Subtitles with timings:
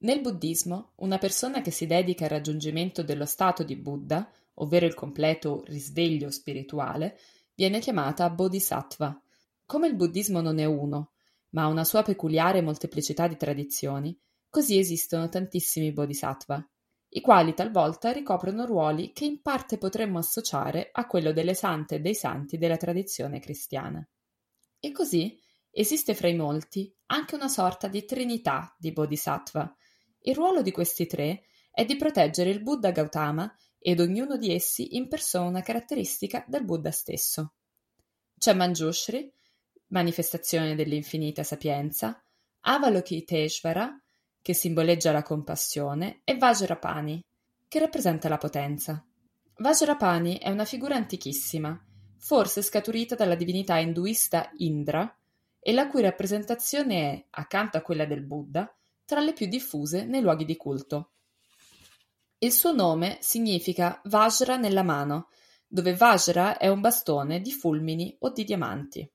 [0.00, 4.94] Nel buddismo, una persona che si dedica al raggiungimento dello stato di Buddha, ovvero il
[4.94, 7.18] completo risveglio spirituale,
[7.54, 9.20] viene chiamata bodhisattva.
[9.66, 11.10] Come il buddismo non è uno,
[11.50, 14.16] ma ha una sua peculiare molteplicità di tradizioni,
[14.48, 16.64] così esistono tantissimi bodhisattva,
[17.10, 22.00] i quali talvolta ricoprono ruoli che in parte potremmo associare a quello delle sante e
[22.00, 24.06] dei santi della tradizione cristiana.
[24.78, 25.40] E così
[25.70, 29.74] esiste fra i molti anche una sorta di trinità di bodhisattva,
[30.22, 34.96] il ruolo di questi tre è di proteggere il Buddha Gautama ed ognuno di essi
[34.96, 37.52] impersona una caratteristica del Buddha stesso.
[38.36, 39.32] C'è Manjushri,
[39.88, 42.22] manifestazione dell'infinita sapienza,
[42.60, 44.00] Avalokiteshvara,
[44.42, 47.22] che simboleggia la compassione, e Vajrapani,
[47.68, 49.04] che rappresenta la potenza.
[49.56, 51.80] Vajrapani è una figura antichissima,
[52.16, 55.12] forse scaturita dalla divinità induista Indra,
[55.60, 58.72] e la cui rappresentazione è, accanto a quella del Buddha,
[59.08, 61.12] tra le più diffuse nei luoghi di culto.
[62.40, 65.30] Il suo nome significa Vajra nella mano,
[65.66, 69.10] dove Vajra è un bastone di fulmini o di diamanti.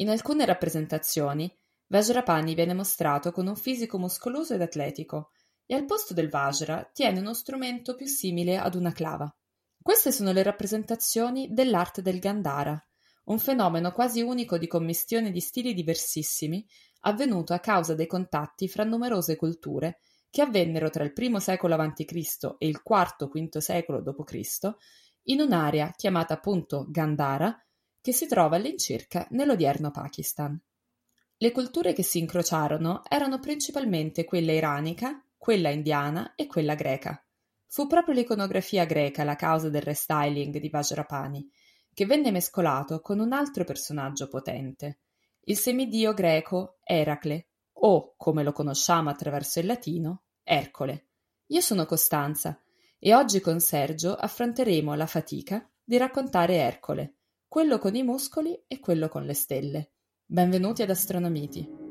[0.00, 1.50] In alcune rappresentazioni,
[1.86, 5.30] Vajrapani viene mostrato con un fisico muscoloso ed atletico,
[5.64, 9.34] e al posto del Vajra tiene uno strumento più simile ad una clava.
[9.82, 12.86] Queste sono le rappresentazioni dell'arte del Gandhara,
[13.28, 16.66] un fenomeno quasi unico di commistione di stili diversissimi
[17.00, 22.56] avvenuto a causa dei contatti fra numerose culture che avvennero tra il I secolo a.C.
[22.58, 24.74] e il IV-V secolo d.C.
[25.24, 27.56] in un'area chiamata appunto Gandhara,
[28.00, 30.58] che si trova all'incirca nell'odierno Pakistan.
[31.36, 37.22] Le culture che si incrociarono erano principalmente quella iranica, quella indiana e quella greca.
[37.66, 41.48] Fu proprio l'iconografia greca la causa del restyling di Vajrapani,
[41.98, 45.00] che venne mescolato con un altro personaggio potente,
[45.46, 51.08] il semidio greco Eracle, o, come lo conosciamo attraverso il latino, Ercole.
[51.46, 52.62] Io sono Costanza
[53.00, 57.16] e oggi con Sergio affronteremo la fatica di raccontare Ercole,
[57.48, 59.94] quello con i muscoli e quello con le stelle.
[60.24, 61.87] Benvenuti ad Astronomiti.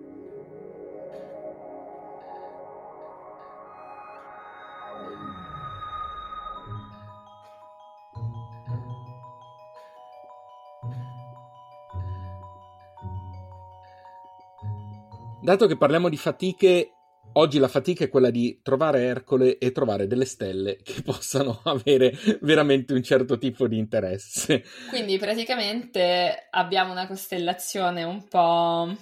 [15.41, 16.91] Dato che parliamo di fatiche,
[17.33, 22.11] oggi la fatica è quella di trovare Ercole e trovare delle stelle che possano avere
[22.41, 24.63] veramente un certo tipo di interesse.
[24.89, 28.93] Quindi praticamente abbiamo una costellazione un po'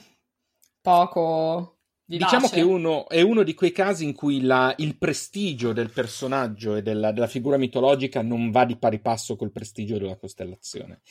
[0.81, 1.75] poco
[2.07, 2.35] Vivace.
[2.35, 6.75] Diciamo che uno, è uno di quei casi in cui la, il prestigio del personaggio
[6.75, 11.01] e della, della, figura mitologica non va di pari passo col prestigio della costellazione.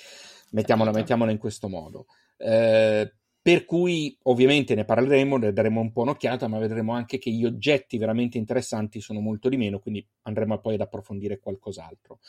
[0.51, 2.07] Mettiamola, mettiamola in questo modo.
[2.37, 3.13] Eh,
[3.45, 7.45] per cui ovviamente ne parleremo, ne daremo un po' un'occhiata, ma vedremo anche che gli
[7.45, 12.21] oggetti veramente interessanti sono molto di meno, quindi andremo poi ad approfondire qualcos'altro.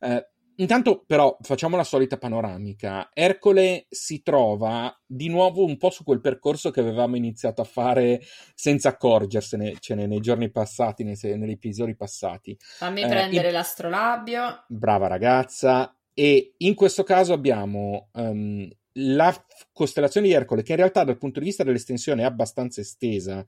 [0.00, 3.10] Eh, intanto però facciamo la solita panoramica.
[3.12, 8.22] Ercole si trova di nuovo un po' su quel percorso che avevamo iniziato a fare
[8.54, 12.56] senza accorgersene nei giorni passati, nei, negli episodi passati.
[12.58, 13.52] Fammi eh, prendere in...
[13.52, 14.64] l'astrolabio.
[14.68, 15.94] Brava ragazza.
[16.14, 19.34] E in questo caso abbiamo um, la
[19.72, 23.44] costellazione di Ercole, che in realtà dal punto di vista dell'estensione è abbastanza estesa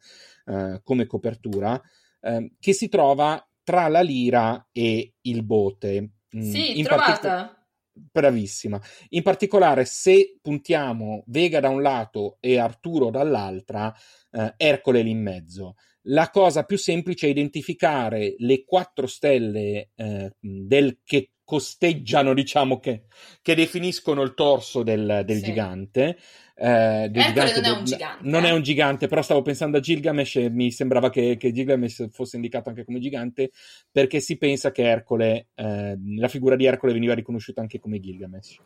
[0.47, 1.81] eh, come copertura,
[2.21, 6.12] eh, che si trova tra la Lira e il Bote.
[6.37, 7.19] Mm, sì, in trovata.
[7.19, 7.62] Partic-
[7.94, 8.81] bravissima.
[9.10, 13.94] In particolare, se puntiamo Vega da un lato e Arturo dall'altra,
[14.31, 15.77] eh, Ercole lì in mezzo.
[16.09, 23.05] La cosa più semplice è identificare le quattro stelle eh, del che costeggiano, diciamo, che,
[23.43, 25.44] che definiscono il torso del, del sì.
[25.44, 26.16] gigante.
[26.56, 28.28] Eh, del gigante non è un gigante.
[28.28, 28.49] Non eh?
[28.49, 32.37] è un gigante, però stavo pensando a Gilgamesh e mi sembrava che, che Gilgamesh fosse
[32.37, 33.50] indicato anche come gigante,
[33.91, 38.59] perché si pensa che Ercole, eh, la figura di Ercole veniva riconosciuta anche come Gilgamesh.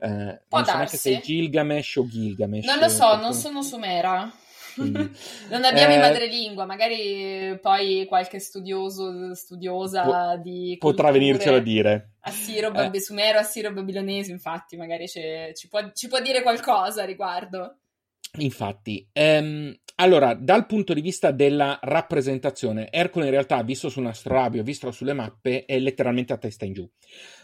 [0.00, 2.66] Eh, Può non so neanche se è Gilgamesh o Gilgamesh.
[2.66, 4.32] Non lo so, non sono sumera.
[5.50, 11.60] non abbiamo eh, in madrelingua, magari poi qualche studioso, studiosa po- di potrà venircelo a
[11.60, 12.12] dire.
[12.20, 13.00] Assiro, eh.
[13.00, 17.78] sumero, assiro, babilonese, infatti, magari ci può, ci può dire qualcosa a riguardo.
[18.38, 24.06] Infatti, ehm, allora, dal punto di vista della rappresentazione, Ercole in realtà, visto su un
[24.06, 26.88] astrolabio, visto sulle mappe, è letteralmente a testa in giù.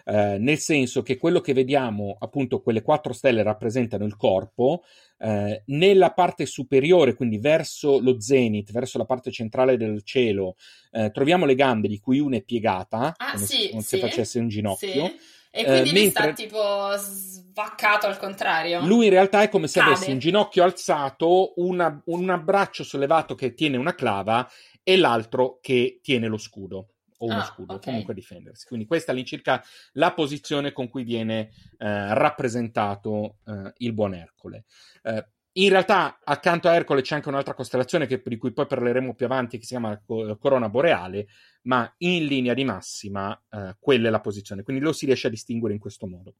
[0.05, 4.85] Eh, nel senso che quello che vediamo, appunto, quelle quattro stelle rappresentano il corpo,
[5.19, 10.57] eh, nella parte superiore, quindi verso lo zenith, verso la parte centrale del cielo,
[10.93, 13.99] eh, troviamo le gambe di cui una è piegata, ah, come, sì, come sì, se
[13.99, 15.07] facesse un ginocchio.
[15.07, 15.33] Sì.
[15.57, 16.23] E quindi eh, lui mentre...
[16.23, 18.85] sta tipo svaccato al contrario.
[18.85, 19.93] Lui in realtà è come se Cade.
[19.93, 24.49] avesse un ginocchio alzato, una, un abbraccio sollevato che tiene una clava
[24.83, 26.89] e l'altro che tiene lo scudo
[27.25, 27.85] o uno Ah, scudo, ok.
[27.85, 28.67] comunque difendersi.
[28.67, 29.63] Quindi questa è all'incirca
[29.93, 34.65] la posizione con cui viene eh, rappresentato eh, il buon Ercole.
[35.03, 35.27] Eh,
[35.57, 39.27] in realtà, accanto a Ercole c'è anche un'altra costellazione che- di cui poi parleremo più
[39.27, 41.29] avanti, che si chiama Co- Corona Boreale,
[41.63, 44.63] ma in linea di massima eh, quella è la posizione.
[44.63, 46.35] Quindi lo si riesce a distinguere in questo modo.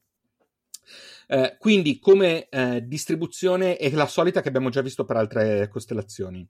[1.29, 6.47] Eh, quindi, come eh, distribuzione è la solita che abbiamo già visto per altre costellazioni.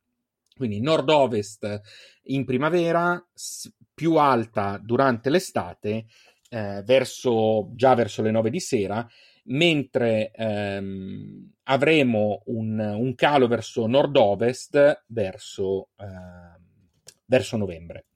[0.56, 1.80] Quindi nord-ovest
[2.24, 3.22] in primavera,
[3.94, 6.06] più alta durante l'estate,
[6.50, 9.06] eh, verso, già verso le 9 di sera,
[9.46, 16.58] mentre ehm, avremo un, un calo verso nord-ovest verso, ehm,
[17.26, 18.06] verso novembre.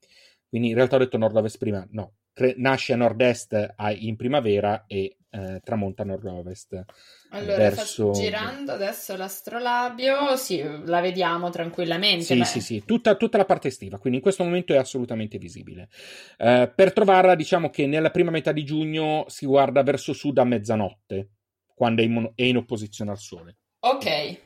[0.47, 4.85] Quindi in realtà ho detto nord-ovest prima, no, cre- nasce a nord-est a- in primavera
[4.87, 6.85] e eh, tramonta a nord-ovest.
[7.31, 12.23] Allora, verso- girando adesso l'astrolabio, sì, la vediamo tranquillamente.
[12.23, 15.37] Sì, ma- sì, sì, tutta, tutta la parte estiva, quindi in questo momento è assolutamente
[15.37, 15.89] visibile.
[16.37, 20.43] Eh, per trovarla, diciamo che nella prima metà di giugno si guarda verso sud a
[20.45, 21.29] mezzanotte,
[21.75, 23.57] quando è in, mono- è in opposizione al sole.
[23.81, 24.39] Ok,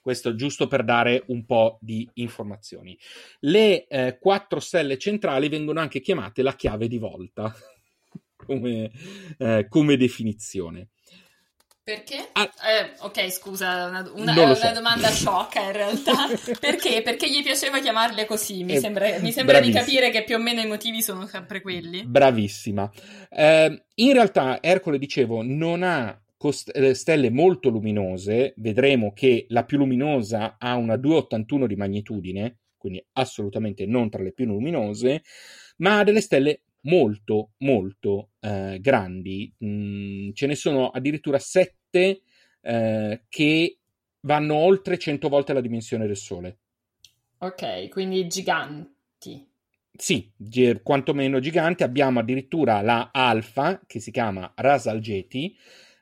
[0.00, 2.98] Questo giusto per dare un po' di informazioni.
[3.40, 7.54] Le eh, quattro stelle centrali vengono anche chiamate la chiave di volta,
[8.36, 8.90] come,
[9.38, 10.88] eh, come definizione.
[11.82, 12.28] perché?
[12.32, 12.48] Ah.
[12.68, 14.62] Eh, ok, scusa, una, una- è so.
[14.62, 16.12] una domanda sciocca in realtà.
[16.60, 17.02] perché?
[17.02, 20.38] Perché gli piaceva chiamarle così, mi sembra, mi sembra di Eh, capire che più o
[20.38, 22.04] meno i motivi sono sempre quelli.
[22.06, 22.88] Bravissima.
[23.28, 28.54] Eh, in realtà Ercole, dicevo, non ha cost- eh, stelle molto luminose.
[28.56, 34.32] Vedremo che la più luminosa ha una 281 di magnitudine, quindi assolutamente non tra le
[34.32, 35.22] più luminose,
[35.78, 39.52] ma ha delle stelle molto, molto eh, grandi.
[39.62, 42.22] Mm, ce ne sono addirittura sette
[42.62, 43.78] eh, che
[44.20, 46.58] vanno oltre 100 volte la dimensione del Sole.
[47.40, 49.46] Ok, quindi giganti.
[49.92, 50.32] Sì,
[50.82, 51.84] quantomeno gigante.
[51.84, 55.54] Abbiamo addirittura la Alfa, che si chiama Ras Al Jeti,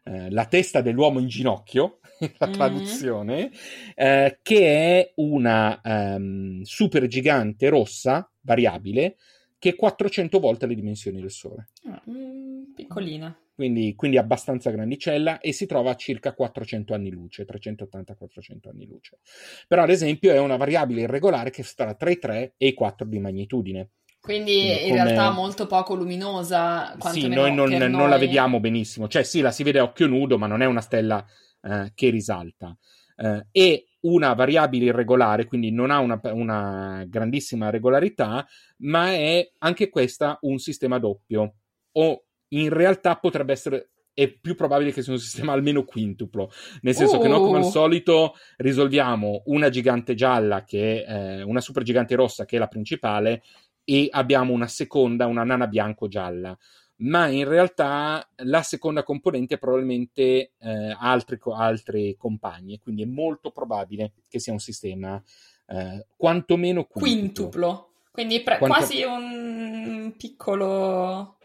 [0.09, 2.01] eh, la testa dell'uomo in ginocchio,
[2.39, 2.53] la Mm.
[2.53, 3.51] traduzione,
[3.95, 4.67] eh, che
[5.01, 9.17] è una ehm, super gigante rossa, variabile,
[9.59, 11.71] che è 400 volte le dimensioni del Sole.
[11.85, 13.37] Ah, mm, piccolina.
[13.55, 19.19] Quindi, quindi abbastanza grandicella e si trova a circa 400 anni luce, 380-400 anni luce.
[19.67, 23.05] Però, ad esempio, è una variabile irregolare che sta tra i 3 e i 4
[23.07, 23.91] di magnitudine.
[24.29, 26.91] Quindi Quindi in come- realtà molto poco luminosa.
[26.93, 28.19] Sì, quantomeno noi non, per non la noi.
[28.27, 31.25] vediamo benissimo, cioè sì, la si vede a occhio nudo, ma non è una stella
[31.63, 32.77] eh, che risalta.
[33.17, 38.47] Eh, è una variabile irregolare, quindi non ha una, una grandissima regolarità,
[38.83, 41.55] ma è anche questa un sistema doppio.
[41.93, 43.93] O in realtà potrebbe essere.
[44.19, 46.51] È più probabile che sia un sistema almeno quintuplo,
[46.83, 47.71] nel senso che noi, come al Uh.
[47.71, 52.67] solito, risolviamo una gigante gialla, che è eh, una super gigante rossa, che è la
[52.67, 53.43] principale,
[53.91, 56.55] e abbiamo una seconda, una nana bianco-gialla.
[56.97, 63.51] Ma in realtà la seconda componente è probabilmente eh, altri, altri compagni, quindi è molto
[63.51, 65.23] probabile che sia un sistema
[65.69, 67.01] eh, quantomeno quintuplo.
[67.01, 67.93] Quintuplo.
[68.11, 71.39] Quindi pre- Quanto- quasi un piccolo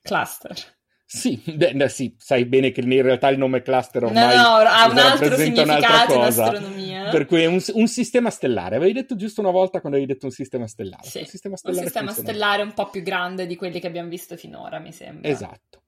[0.00, 0.77] cluster.
[1.10, 4.90] Sì, beh, sì, sai bene che in realtà il nome cluster No, ormai no, ha
[4.90, 6.44] un altro significato in cosa.
[6.50, 7.08] astronomia.
[7.08, 8.76] Per cui è un, un sistema stellare.
[8.76, 11.08] Avevi detto giusto una volta quando avevi detto un sistema stellare.
[11.08, 12.28] Sì, un sistema un stellare, sistema funziona.
[12.28, 15.30] stellare un po' più grande di quelli che abbiamo visto finora, mi sembra.
[15.30, 15.84] Esatto.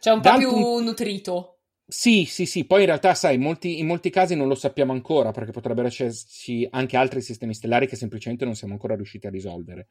[0.00, 1.50] Cioè un po' Dal più punto- nutrito.
[1.86, 4.90] Sì, sì, sì, poi in realtà, sai, in molti, in molti casi non lo sappiamo
[4.90, 9.30] ancora perché potrebbero esserci anche altri sistemi stellari che semplicemente non siamo ancora riusciti a
[9.30, 9.86] risolvere.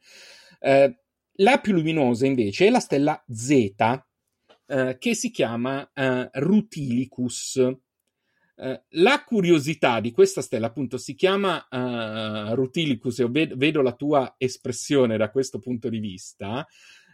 [0.60, 0.94] Eh,
[1.36, 3.72] la più luminosa invece è la stella Z,
[4.66, 7.56] eh, che si chiama eh, Rutilicus.
[8.58, 13.92] Eh, la curiosità di questa stella, appunto, si chiama eh, Rutilicus, e ved- vedo la
[13.92, 16.66] tua espressione da questo punto di vista,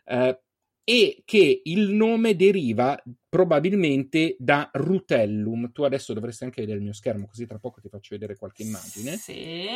[0.04, 0.40] eh,
[0.84, 5.70] e che il nome deriva probabilmente da Rutellum.
[5.72, 8.62] Tu adesso dovresti anche vedere il mio schermo, così tra poco ti faccio vedere qualche
[8.62, 9.16] immagine.
[9.16, 9.66] Sì.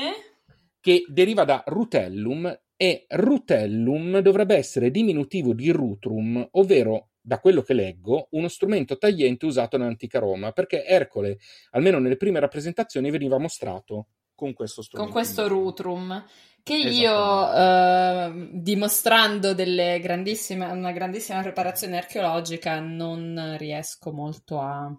[0.81, 7.75] Che deriva da Rutellum e Rutellum dovrebbe essere diminutivo di Rutrum, ovvero, da quello che
[7.75, 11.39] leggo, uno strumento tagliente usato nell'antica Roma, perché Ercole,
[11.73, 14.07] almeno nelle prime rappresentazioni, veniva mostrato
[14.37, 15.13] con questo strumento.
[15.13, 16.25] Con questo Rutrum.
[16.63, 24.97] Che io, eh, dimostrando delle grandissime, una grandissima preparazione archeologica, non riesco molto a,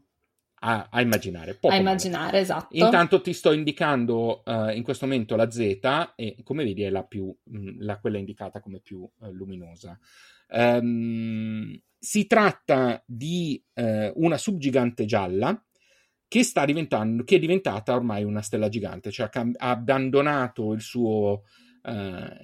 [0.60, 1.53] A, a immaginare.
[1.55, 2.75] Poco a immaginare, esatto.
[2.75, 7.03] Intanto ti sto indicando eh, in questo momento la Z e come vedi è la
[7.03, 9.98] più, mh, la- quella indicata come più eh, luminosa.
[10.50, 15.60] Ehm, si tratta di eh, una subgigante gialla
[16.27, 21.44] che sta diventando, che è diventata ormai una stella gigante, cioè ha, abbandonato il suo,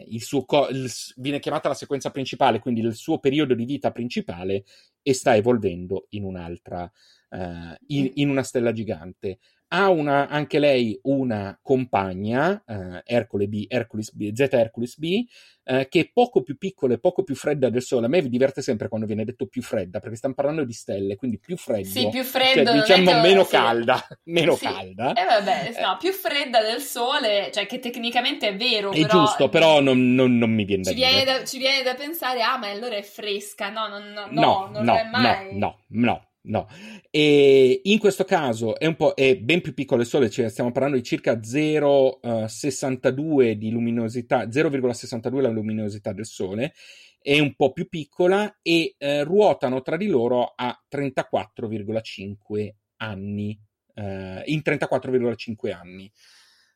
[0.07, 3.91] il suo co- il, viene chiamata la sequenza principale, quindi il suo periodo di vita
[3.91, 4.63] principale,
[5.01, 6.89] e sta evolvendo in un'altra,
[7.29, 9.39] uh, in, in, una stella gigante
[9.75, 15.25] ha una, anche lei una compagna, eh, Hercule B, Hercules B, Z Hercules B,
[15.65, 18.05] eh, che è poco più piccola e poco più fredda del Sole.
[18.05, 21.15] A me vi diverte sempre quando viene detto più fredda, perché stiamo parlando di stelle,
[21.15, 21.87] quindi più freddo.
[21.87, 22.65] Sì, più freddo.
[22.65, 23.49] Cioè, diciamo meno sì.
[23.49, 24.07] calda.
[24.25, 24.65] Meno sì.
[24.65, 25.13] calda.
[25.13, 28.91] E eh, vabbè, no, più fredda del Sole, cioè che tecnicamente è vero.
[28.91, 31.09] È però, giusto, però non, non, non mi viene da ci dire.
[31.09, 33.69] Viene da, ci viene da pensare, ah, ma allora è fresca.
[33.69, 35.57] No, no, no, no, no non no, è mai.
[35.57, 36.27] No, no, no.
[36.45, 36.67] No,
[37.09, 40.73] e in questo caso è, un po', è ben più piccolo il Sole, cioè stiamo
[40.73, 46.73] parlando di circa 0,62 uh, di luminosità, 0,62 la luminosità del Sole,
[47.21, 53.57] è un po' più piccola e uh, ruotano tra di loro a 34,5 anni,
[53.95, 56.11] uh, in 34,5 anni.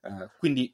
[0.01, 0.73] Uh, quindi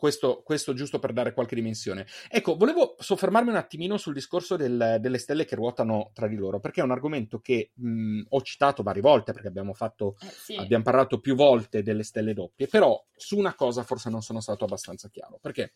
[0.00, 2.06] questo, questo, giusto per dare qualche dimensione.
[2.30, 6.58] Ecco, volevo soffermarmi un attimino sul discorso del, delle stelle che ruotano tra di loro,
[6.58, 10.56] perché è un argomento che mh, ho citato varie volte, perché abbiamo, fatto, eh, sì.
[10.56, 14.64] abbiamo parlato più volte delle stelle doppie, però su una cosa forse non sono stato
[14.64, 15.74] abbastanza chiaro, perché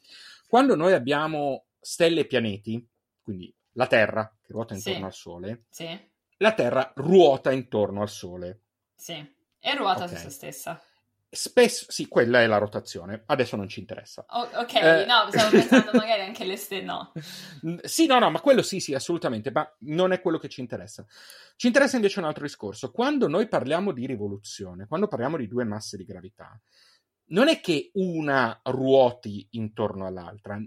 [0.48, 2.82] quando noi abbiamo stelle e pianeti,
[3.20, 5.04] quindi la Terra che ruota intorno sì.
[5.04, 6.10] al Sole, sì.
[6.38, 8.62] la Terra ruota intorno al Sole.
[8.94, 10.08] Sì, e ruota Ok.
[10.08, 10.82] su se stessa.
[11.34, 13.24] Spesso, sì, quella è la rotazione.
[13.26, 14.24] Adesso non ci interessa.
[14.28, 15.04] O- ok, Eh.
[15.04, 17.12] no, stavo pensando magari anche le stelle, no.
[17.66, 20.60] Mm, Sì, no, no, ma quello sì, sì, assolutamente, ma non è quello che ci
[20.60, 21.04] interessa.
[21.56, 22.90] Ci interessa invece un altro discorso.
[22.92, 26.58] Quando noi parliamo di rivoluzione, quando parliamo di due masse di gravità,
[27.26, 30.60] non è che una ruoti intorno all'altra,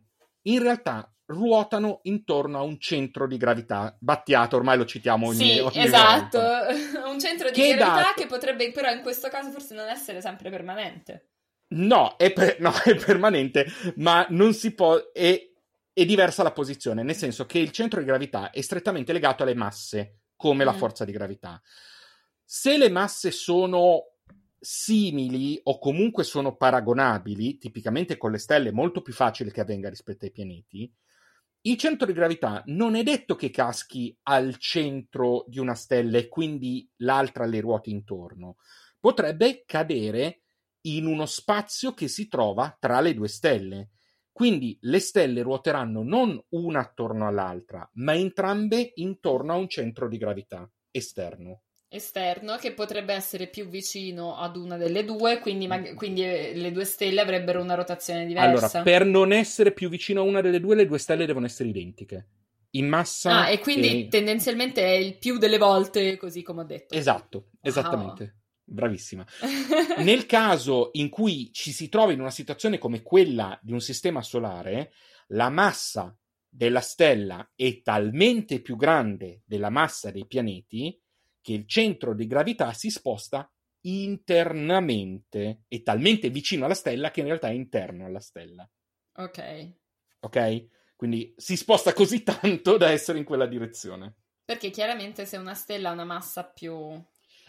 [0.47, 3.95] in realtà ruotano intorno a un centro di gravità.
[3.99, 6.67] Battiato, ormai lo citiamo ogni, Sì, ogni esatto, volta.
[7.09, 10.21] un centro di Che gravità dato- che potrebbe però in questo caso forse non essere
[10.21, 11.29] sempre permanente.
[11.69, 13.65] No, è, per- no, è permanente,
[13.97, 15.11] ma non si può.
[15.11, 15.41] È,
[15.91, 19.55] è diversa la posizione, nel senso che il centro di gravità è strettamente legato alle
[19.55, 20.77] masse, come la Mm.
[20.77, 21.61] forza di gravità.
[22.43, 24.03] Se le masse sono
[24.59, 29.89] simili o comunque sono paragonabili, tipicamente con le stelle è molto più facile che avvenga
[29.89, 30.91] rispetto ai pianeti.
[31.61, 36.27] Il centro di gravità non è detto che caschi al centro di una stella e
[36.27, 38.57] quindi l'altra le ruoti intorno.
[38.99, 40.43] Potrebbe cadere
[40.81, 43.89] in uno spazio che si trova tra le due stelle.
[44.31, 50.17] Quindi le stelle ruoteranno non una attorno all'altra, ma entrambe intorno a un centro di
[50.17, 51.63] gravità esterno.
[51.89, 56.71] Esterno che potrebbe essere più vicino ad una delle due, quindi, mag- quindi, eh, le
[56.73, 58.49] due stelle avrebbero una rotazione diversa.
[58.49, 61.69] Allora, per non essere più vicino a una delle due, le due stelle devono essere
[61.69, 62.27] identiche.
[62.71, 63.43] In massa.
[63.45, 66.93] Ah, e quindi tendenzialmente è il più delle volte, così come ho detto.
[66.93, 67.59] Esatto, Wow.
[67.61, 68.35] esattamente.
[68.65, 69.25] Bravissima.
[70.03, 74.21] Nel caso in cui ci si trovi in una situazione come quella di un sistema
[74.21, 74.91] solare,
[75.27, 76.13] la massa
[76.49, 80.99] della stella è talmente più grande della massa dei pianeti
[81.47, 83.49] che il centro di gravità si sposta
[83.85, 88.69] internamente, è talmente vicino alla stella che in realtà è interno alla stella.
[89.13, 89.71] ok.
[90.19, 90.67] Ok?
[90.97, 94.15] Quindi si sposta così tanto da essere in quella direzione.
[94.43, 97.01] Perché chiaramente se una stella ha una massa più...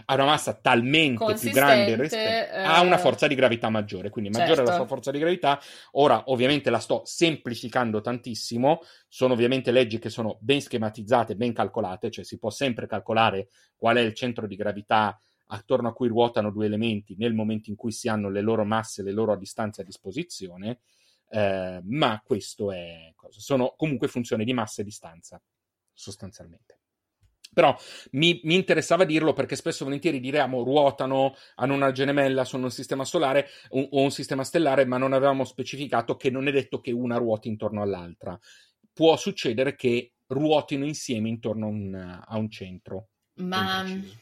[0.04, 4.30] ha una massa talmente più grande rispetto eh, ha una forza di gravità maggiore, quindi
[4.30, 4.76] maggiore è la certo.
[4.76, 5.60] sua forza di gravità.
[5.92, 12.10] Ora, ovviamente la sto semplificando tantissimo, sono ovviamente leggi che sono ben schematizzate, ben calcolate,
[12.10, 16.50] cioè si può sempre calcolare qual è il centro di gravità attorno a cui ruotano
[16.50, 19.84] due elementi nel momento in cui si hanno le loro masse, le loro distanze a
[19.84, 20.80] disposizione,
[21.30, 23.12] eh, ma questo è.
[23.30, 25.40] Sono comunque funzioni di massa e distanza,
[25.92, 26.77] sostanzialmente.
[27.52, 27.76] Però
[28.12, 32.70] mi, mi interessava dirlo perché spesso e volentieri diremo ruotano, hanno una gemella, sono un
[32.70, 36.80] sistema solare un- o un sistema stellare, ma non avevamo specificato che non è detto
[36.80, 38.38] che una ruoti intorno all'altra.
[38.92, 43.08] Può succedere che ruotino insieme intorno a un, a un centro.
[43.34, 44.16] Ma preciso.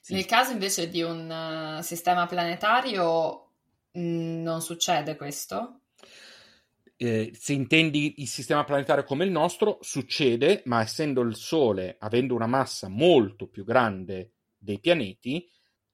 [0.00, 0.14] Sì.
[0.14, 3.50] nel caso invece di un eh, sistema planetario
[3.92, 5.80] mh, non succede questo?
[7.00, 12.34] Eh, se intendi il sistema planetario come il nostro, succede, ma essendo il Sole, avendo
[12.34, 15.48] una massa molto più grande dei pianeti,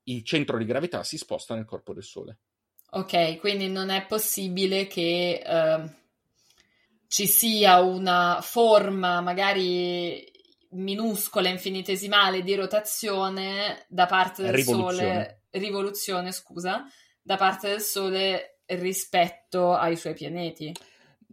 [0.04, 2.38] il centro di gravità si sposta nel corpo del Sole.
[2.92, 5.90] Ok, quindi non è possibile che eh,
[7.06, 10.32] ci sia una forma magari
[10.70, 14.96] minuscola, infinitesimale di rotazione da parte del Rivoluzione.
[14.96, 16.86] Sole, rivoluzione, scusa,
[17.20, 20.72] da parte del Sole rispetto ai suoi pianeti.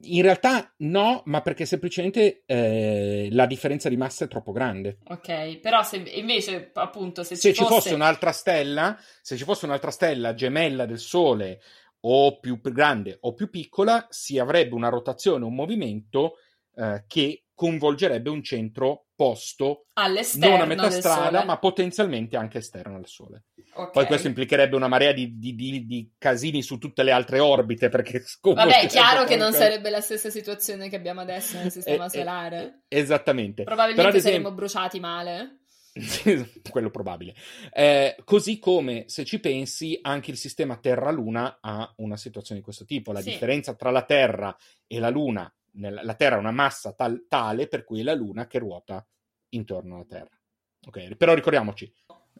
[0.03, 4.99] In realtà no, ma perché semplicemente eh, la differenza di massa è troppo grande.
[5.07, 9.65] Ok, però se invece appunto se, Se ci ci fosse un'altra stella, se ci fosse
[9.65, 11.61] un'altra stella gemella del Sole
[12.01, 16.37] o più grande o più piccola, si avrebbe una rotazione, un movimento
[16.75, 22.95] eh, che coinvolgerebbe un centro posto all'esterno non a metà strada, ma potenzialmente anche esterno
[22.95, 23.43] al Sole.
[23.71, 23.91] Okay.
[23.91, 27.89] Poi questo implicherebbe una marea di, di, di, di, casini su tutte le altre orbite,
[27.89, 32.05] perché Vabbè, è chiaro che non sarebbe la stessa situazione che abbiamo adesso nel sistema
[32.05, 32.81] eh, solare.
[32.87, 33.63] Eh, esattamente.
[33.63, 34.55] Probabilmente Però, saremmo esempio...
[34.55, 35.59] bruciati male.
[36.69, 37.35] Quello probabile.
[37.71, 42.85] Eh, così come, se ci pensi, anche il sistema Terra-Luna ha una situazione di questo
[42.85, 43.11] tipo.
[43.11, 43.29] La Sì.
[43.29, 44.55] differenza tra la Terra
[44.87, 48.13] e la Luna, nella- la Terra ha una massa tal- tale per cui è la
[48.13, 49.05] Luna che ruota
[49.49, 50.39] intorno alla Terra.
[50.87, 51.91] Ok, però ricordiamoci.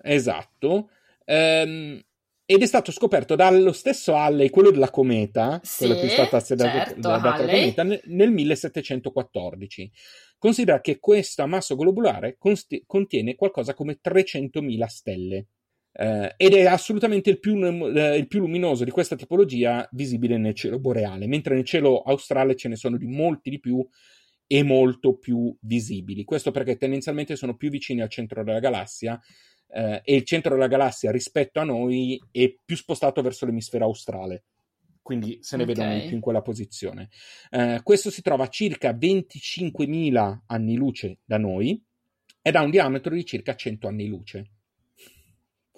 [0.02, 0.90] Esatto.
[1.26, 2.02] Ehm,
[2.46, 6.42] ed è stato scoperto dallo stesso Halley, quello della cometa, Sì, quello che è stata
[6.42, 6.56] certo,
[7.00, 7.46] dalla dalla Halley.
[7.60, 9.90] cometa, nel- nel 1714.
[10.38, 15.46] Considera che questo ammasso globulare consti- contiene qualcosa come 300.000 stelle.
[15.94, 20.54] Eh, ed è assolutamente il più, eh, il più luminoso di questa tipologia visibile nel
[20.56, 23.86] cielo boreale, mentre nel cielo australe ce ne sono di molti di più
[24.48, 26.24] e molto più visibili.
[26.24, 29.20] Questo perché tendenzialmente sono più vicini al centro della galassia
[29.70, 34.44] eh, e il centro della galassia rispetto a noi è più spostato verso l'emisfero australe.
[35.02, 35.70] Quindi se ne Ok.
[35.70, 37.10] vedono più in quella posizione.
[37.50, 41.82] Eh, questo si trova a circa 25.000 anni luce da noi
[42.42, 44.52] ed ha un diametro di circa 100 anni luce.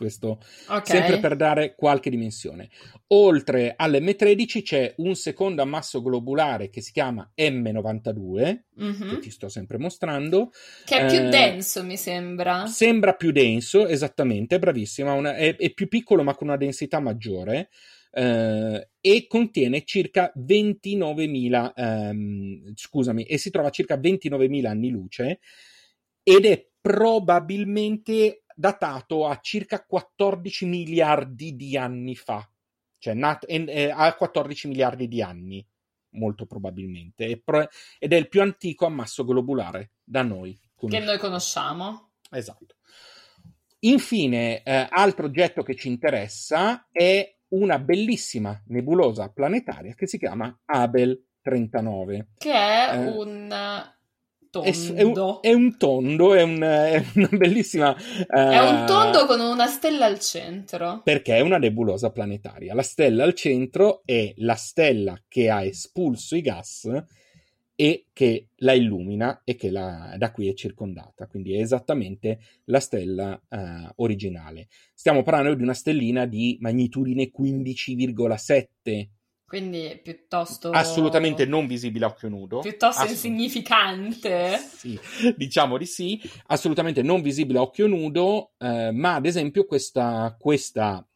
[0.03, 0.85] Questo Ok.
[0.85, 2.69] sempre per dare qualche dimensione.
[3.13, 9.07] Oltre all'M13 c'è un secondo ammasso globulare che si chiama M92, Mhm.
[9.07, 10.51] che ti sto sempre mostrando.
[10.83, 12.65] Che è più Eh, denso, mi sembra.
[12.65, 17.69] Sembra più denso, esattamente, bravissima, una- è, è più piccolo ma con una densità maggiore
[18.11, 25.39] eh, e contiene circa 29.000, ehm, scusami, e si trova a circa 29.000 anni luce
[26.21, 32.47] ed è probabilmente datato a circa 14 miliardi di anni fa,
[32.97, 35.65] cioè nat- è- ha 14 miliardi di anni,
[36.11, 37.67] molto probabilmente, pro-
[37.99, 40.59] ed è il più antico ammasso globulare da noi.
[40.75, 42.11] Che noi conosciamo.
[42.29, 42.75] Esatto.
[43.79, 50.57] Infine, eh, altro oggetto che ci interessa è una bellissima nebulosa planetaria che si chiama
[50.65, 52.29] Abel 39.
[52.37, 53.53] Che è Eh, un
[54.61, 55.41] È, s- è un, tondo.
[55.41, 57.95] è un tondo, è, un- è una bellissima...
[57.95, 61.01] È un eh, tondo con una stella al centro.
[61.03, 62.73] Perché è una nebulosa planetaria.
[62.75, 66.89] La stella al centro è la stella che ha espulso i gas
[67.75, 71.25] e che la illumina e che la- da qui è circondata.
[71.25, 74.67] Quindi è esattamente la stella eh, originale.
[74.93, 79.07] Stiamo parlando di una stellina di magnitudine 15,7,
[79.53, 80.71] Quindi piuttosto.
[80.71, 82.59] assolutamente non visibile a occhio nudo.
[82.61, 84.57] Piuttosto Assolut- insignificante.
[84.57, 84.99] Sì,
[85.37, 91.07] diciamo di sì, assolutamente non visibile a occhio nudo, eh, ma ad esempio questa, questa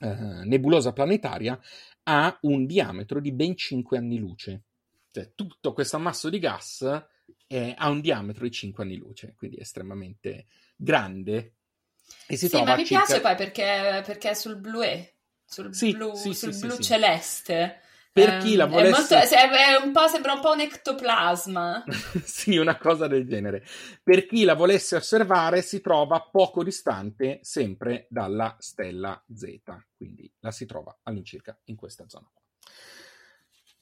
[0.00, 1.58] eh, nebulosa planetaria
[2.04, 4.62] ha un diametro di ben 5 anni luce.
[5.10, 6.82] Cioè, tutto questo ammasso di gas
[7.46, 11.54] eh, ha un diametro di 5 anni luce, quindi è estremamente grande.
[12.28, 15.12] E si Sì, trova ma mi circa- piace poi perché, perché è sul bluè,
[15.44, 17.80] sul Sì, blu, sì, sul sì, blu celeste.
[18.16, 21.84] Per chi la Ehm, volesse- È molto, è- un po', sembra un po' un ectoplasma.
[22.24, 23.62] sì, una cosa del genere.
[24.02, 29.44] Per chi la volesse osservare, si trova poco distante, sempre dalla stella Z,
[29.94, 32.30] quindi la si trova all'incirca in questa zona.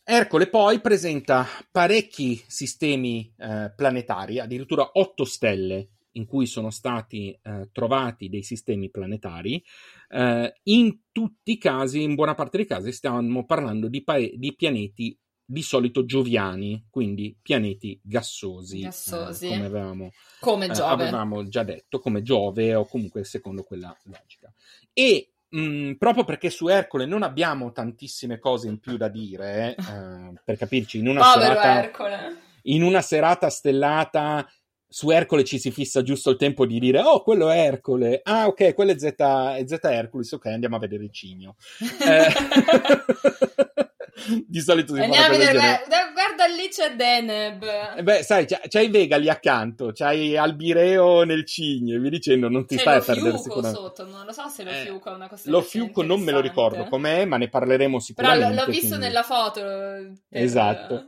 [0.02, 7.68] Ercole poi presenta parecchi sistemi eh, planetari, addirittura otto stelle in cui sono stati eh,
[7.72, 9.62] trovati dei sistemi planetari.
[10.08, 14.54] Eh, in tutti i casi, in buona parte dei casi, stiamo parlando di, pa- di
[14.56, 19.44] pianeti di solito gioviani, quindi pianeti gassosi, Gassosi.
[19.44, 24.50] eh, come avevamo, Come eh, avevamo già detto, come Giove o comunque secondo quella logica.
[24.94, 30.32] E mh, proprio perché su Ercole non abbiamo tantissime cose in più da dire, eh,
[30.42, 32.36] per capirci, in una, Povero serata, Ercole.
[32.62, 34.48] in una serata stellata
[34.94, 38.46] su Ercole ci si fissa giusto il tempo di dire oh quello è Ercole ah
[38.46, 41.56] ok quello è Z, è Z Hercules ok andiamo a vedere il cigno
[42.06, 42.32] Eh,
[44.46, 47.64] di solito si fa una Andiamo a cosa guarda, lì c'è Deneb.
[47.96, 52.48] Eh beh, sai, c'hai, c'hai Vega lì accanto, c'hai Albireo nel cigno e via dicendo,
[52.48, 53.76] non ti C'è stai a perdere fiuco sicuramente.
[53.80, 56.30] sotto, non lo so se lo Eh, fiuco è una cosa Lo fiuco non me
[56.30, 58.52] lo ricordo com'è, ma ne parleremo Però sicuramente.
[58.52, 59.60] l- l'ho visto quindi- nella foto.
[59.60, 61.06] per- Esatto.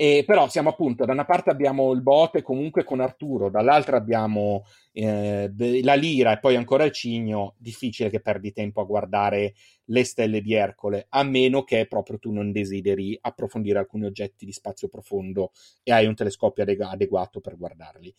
[0.00, 4.64] E però siamo appunto, da una parte abbiamo il bote comunque con Arturo, dall'altra abbiamo
[4.92, 7.54] eh, la lira e poi ancora il cigno.
[7.58, 9.52] Difficile che perdi tempo a guardare
[9.84, 14.52] le stelle di Ercole, a meno che proprio tu non desideri approfondire alcuni oggetti di
[14.52, 18.14] spazio profondo e hai un telescopio adegu- adeguato per guardarli.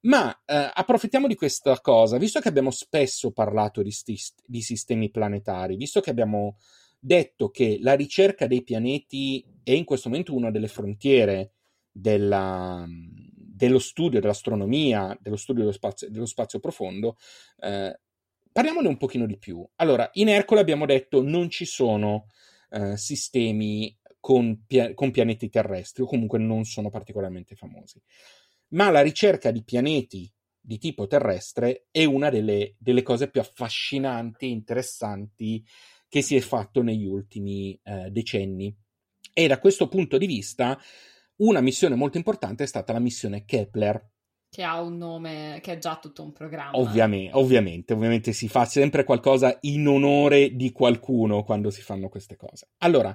[0.00, 5.12] Ma eh, approfittiamo di questa cosa, visto che abbiamo spesso parlato di, sti- di sistemi
[5.12, 6.56] planetari, visto che abbiamo
[7.04, 11.52] detto che la ricerca dei pianeti è in questo momento una delle frontiere
[11.90, 17.18] della, dello studio dell'astronomia, dello studio dello spazio, dello spazio profondo,
[17.60, 18.00] eh,
[18.50, 19.66] parliamone un pochino di più.
[19.76, 22.28] Allora, in Ercole abbiamo detto non ci sono
[22.70, 24.64] eh, sistemi con,
[24.94, 28.00] con, pianeti terrestri, o comunque non sono particolarmente famosi.
[28.68, 34.48] Ma la ricerca di pianeti di tipo terrestre è una delle, delle cose più affascinanti
[34.50, 35.62] interessanti
[36.14, 38.72] che si è fatto negli ultimi eh, decenni.
[39.32, 40.78] E da questo punto di vista,
[41.38, 44.10] una missione molto importante è stata la missione Kepler,
[44.48, 46.78] che ha un nome, che è già tutto un programma.
[46.78, 52.36] Ovviamente, ovviamente, ovviamente si fa sempre qualcosa in onore di qualcuno quando si fanno queste
[52.36, 52.68] cose.
[52.78, 53.12] Allora,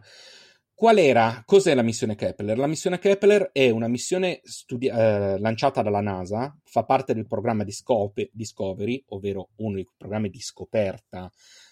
[0.74, 1.44] Qual era?
[1.46, 2.58] Cos'è la missione Kepler?
[2.58, 7.66] La missione Kepler è una missione studi- eh, lanciata dalla NASA, fa parte del programma
[7.66, 11.30] Discope- Discovery, ovvero uno dei programmi di scoperta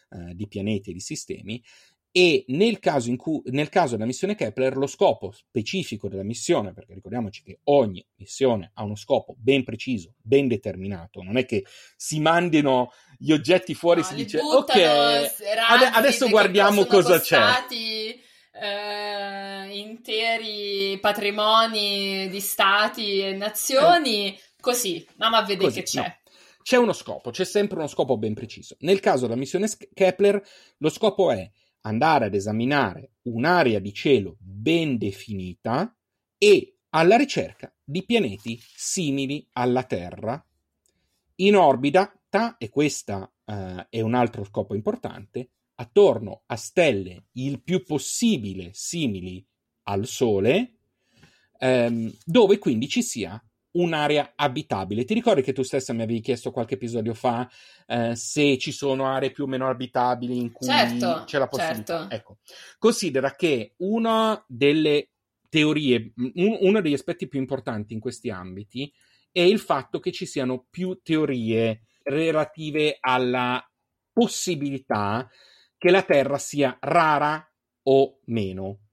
[0.09, 1.63] eh, di pianeti e di sistemi,
[2.11, 6.95] e nel caso, cui, nel caso, della missione Kepler lo scopo specifico della missione, perché
[6.95, 11.63] ricordiamoci che ogni missione ha uno scopo ben preciso, ben determinato, non è che
[11.95, 17.39] si mandino gli oggetti fuori e no, si dice ok, adesso guardiamo cosa c'è
[18.59, 24.39] eh, interi patrimoni di stati e nazioni, eh.
[24.59, 26.01] così, andiamo a vedere che c'è.
[26.01, 26.15] No.
[26.67, 28.75] C'è uno scopo, c'è sempre uno scopo ben preciso.
[28.81, 30.43] Nel caso della missione Kepler,
[30.79, 31.49] lo scopo è
[31.83, 35.95] andare ad esaminare un'area di cielo ben definita
[36.37, 40.45] e alla ricerca di pianeti simili alla Terra
[41.35, 42.13] in orbita,
[42.57, 49.41] e questo uh, è un altro scopo importante, attorno a stelle il più possibile simili
[49.83, 50.79] al Sole,
[51.59, 53.41] ehm, dove quindi ci sia
[53.77, 55.03] un'area abitabile.
[55.03, 57.49] Ti ricordi che tu stessa mi avevi chiesto qualche episodio fa
[57.85, 61.99] eh, se ci sono aree più o meno abitabili in cui certo, c'è la possibilità?
[61.99, 62.15] Certo.
[62.15, 62.37] Ecco,
[62.77, 65.11] considera che una delle
[65.49, 68.91] teorie, un, uno degli aspetti più importanti in questi ambiti
[69.31, 73.63] è il fatto che ci siano più teorie relative alla
[74.11, 75.29] possibilità
[75.77, 77.47] che la Terra sia rara
[77.83, 78.86] o meno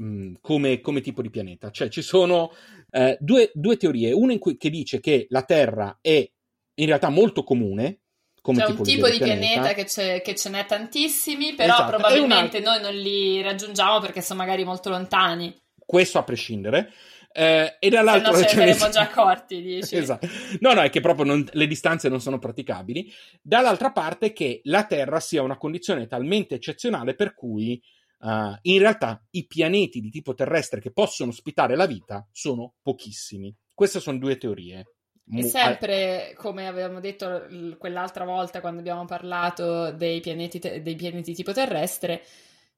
[0.00, 1.70] mh, mm, come, come, tipo di pianeta.
[1.70, 2.52] Cioè ci sono
[2.90, 6.28] eh, due, due, teorie, una cui, che dice che la Terra è
[6.74, 8.00] in realtà molto comune.
[8.40, 11.90] Come C'è tipo un tipo di pianeta, pianeta che, che, ce n'è tantissimi, però esatto.
[11.90, 15.54] probabilmente noi non li raggiungiamo perché sono magari molto lontani.
[15.84, 16.90] Questo a prescindere.
[17.32, 19.94] Eh, e dall'altro Se no ce ne saremmo già accorti, dici.
[19.96, 20.26] esatto.
[20.60, 23.12] No, no, è che proprio non, le distanze non sono praticabili.
[23.42, 27.80] Dall'altra parte che la Terra sia una condizione talmente eccezionale per cui
[28.20, 33.54] uh, in realtà i pianeti di tipo terrestre che possono ospitare la vita sono pochissimi.
[33.74, 34.84] Queste sono due teorie.
[35.32, 37.46] E sempre, come avevamo detto
[37.78, 42.22] quell'altra volta quando abbiamo parlato dei pianeti, dei pianeti tipo terrestre,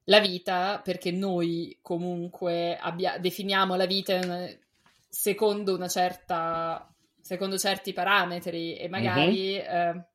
[0.05, 4.19] la vita, perché noi comunque abbia- definiamo la vita
[5.09, 9.97] secondo una certa secondo certi parametri e magari mm-hmm.
[9.97, 10.07] eh,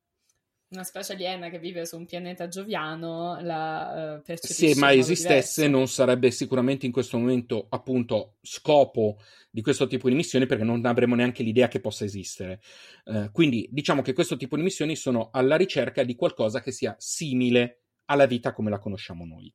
[0.71, 5.63] una specie aliena che vive su un pianeta gioviano la uh, percepisce se mai esistesse
[5.63, 5.79] diverso.
[5.79, 9.19] non sarebbe sicuramente in questo momento appunto scopo
[9.51, 12.61] di questo tipo di missioni perché non avremo neanche l'idea che possa esistere
[13.07, 16.95] uh, quindi diciamo che questo tipo di missioni sono alla ricerca di qualcosa che sia
[16.99, 19.53] simile alla vita come la conosciamo noi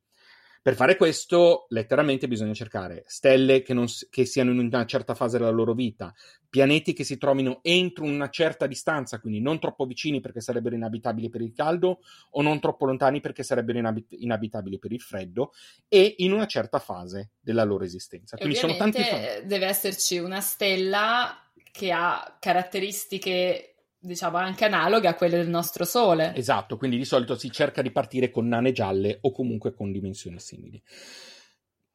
[0.64, 5.36] per fare questo, letteralmente bisogna cercare stelle che, non, che, siano in una certa fase
[5.36, 6.10] della loro vita,
[6.48, 11.28] pianeti che si trovino entro una certa distanza, quindi non troppo vicini perché sarebbero inabitabili
[11.28, 11.98] per il caldo,
[12.30, 15.52] o non troppo lontani perché sarebbero inabit- inabitabili per il freddo,
[15.86, 18.38] e in una certa fase della loro esistenza.
[18.38, 23.73] Quindi sono tanti fa- deve esserci una stella che ha caratteristiche
[24.04, 26.34] diciamo anche analoghe a quelle del nostro Sole.
[26.36, 30.38] Esatto, quindi di solito si cerca di partire con nane gialle o comunque con dimensioni
[30.38, 30.82] simili.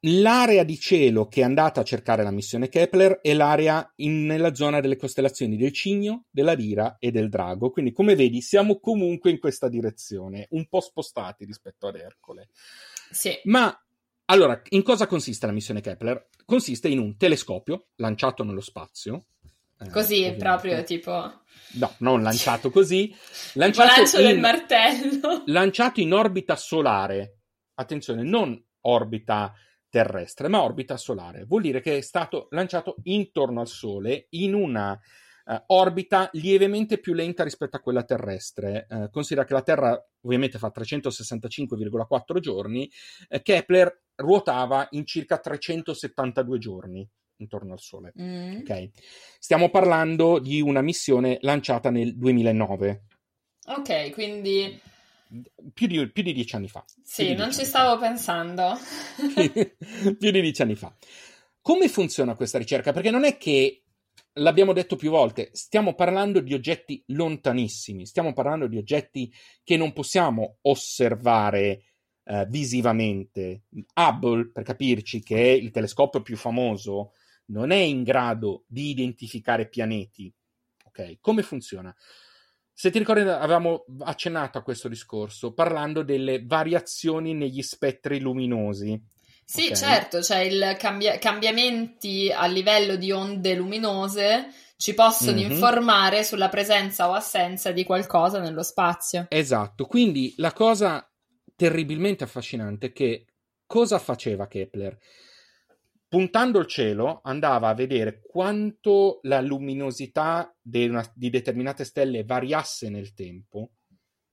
[0.04, 4.54] L'area di cielo che è andata a cercare la missione Kepler è l'area in, nella
[4.54, 7.69] zona delle costellazioni del Cigno, della Lira e del Drago.
[7.69, 12.48] Quindi, come vedi, siamo comunque in questa direzione, un po' spostati rispetto ad Ercole.
[13.12, 13.38] Sì.
[13.43, 13.78] Ma
[14.26, 16.30] allora, in cosa consiste la missione Kepler?
[16.45, 19.26] Consiste in un telescopio lanciato nello spazio.
[19.80, 20.44] Eh, così, ovviamente.
[20.44, 21.39] proprio tipo
[21.74, 23.13] No, non lanciato così.
[23.54, 25.44] Lanciato lancio in, del martello.
[25.48, 27.42] Lanciato in orbita solare.
[27.76, 29.54] Attenzione, non orbita
[29.88, 31.46] terrestre, ma orbita solare.
[31.46, 34.92] Vuol dire che è stato lanciato intorno al Sole in una
[35.46, 38.88] uh, orbita lievemente più lenta rispetto a quella terrestre.
[38.89, 42.89] Uh, considera che la Terra ovviamente fa 365,4 giorni,
[43.30, 48.13] uh, Kepler ruotava in circa 372 giorni intorno al Sole.
[48.19, 48.60] Mm.
[48.60, 48.91] Okay.
[49.39, 53.04] Stiamo parlando di una missione lanciata nel 2009.
[53.67, 54.80] Ok, quindi
[55.73, 56.84] più di, più di dieci anni fa.
[57.04, 58.08] Sì, non ci stavo fa.
[58.08, 58.78] pensando.
[60.17, 60.95] più di dieci anni fa.
[61.62, 62.91] Come funziona questa ricerca?
[62.91, 63.84] Perché non è che
[64.34, 69.32] l'abbiamo detto più volte, stiamo parlando di oggetti lontanissimi, stiamo parlando di oggetti
[69.63, 71.84] che non possiamo osservare
[72.23, 73.63] eh, visivamente.
[73.95, 77.13] Hubble, per capirci, che è il telescopio più famoso,
[77.50, 80.34] non è in grado di identificare pianeti.
[80.86, 81.96] Ok, come funziona?
[82.74, 89.00] Se ti ricordi, avevamo accennato a questo discorso parlando delle variazioni negli spettri luminosi.
[89.44, 89.76] Sì, okay.
[89.76, 95.52] certo, cioè i cambia- cambiamenti a livello di onde luminose ci possono mm-hmm.
[95.52, 99.26] informare sulla presenza o assenza di qualcosa nello spazio.
[99.28, 101.06] Esatto, quindi la cosa
[101.56, 103.26] terribilmente affascinante è che
[103.66, 104.98] cosa faceva Kepler?
[106.10, 112.89] Puntando il cielo andava a vedere quanto la luminosità di, una, di determinate stelle variasse
[112.89, 113.74] nel tempo,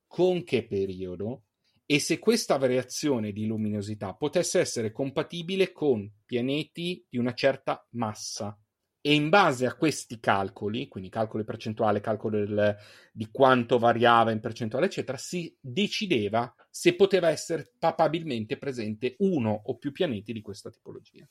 [0.06, 1.42] con che periodo,
[1.84, 8.58] e se questa variazione di luminosità potesse essere compatibile con pianeti di una certa massa.
[9.00, 12.76] E in base a questi calcoli, quindi calcoli percentuali, calcolo del,
[13.12, 19.76] di quanto variava in percentuale, eccetera, si decideva se poteva essere papabilmente presente uno o
[19.76, 21.28] più pianeti di questa tipologia.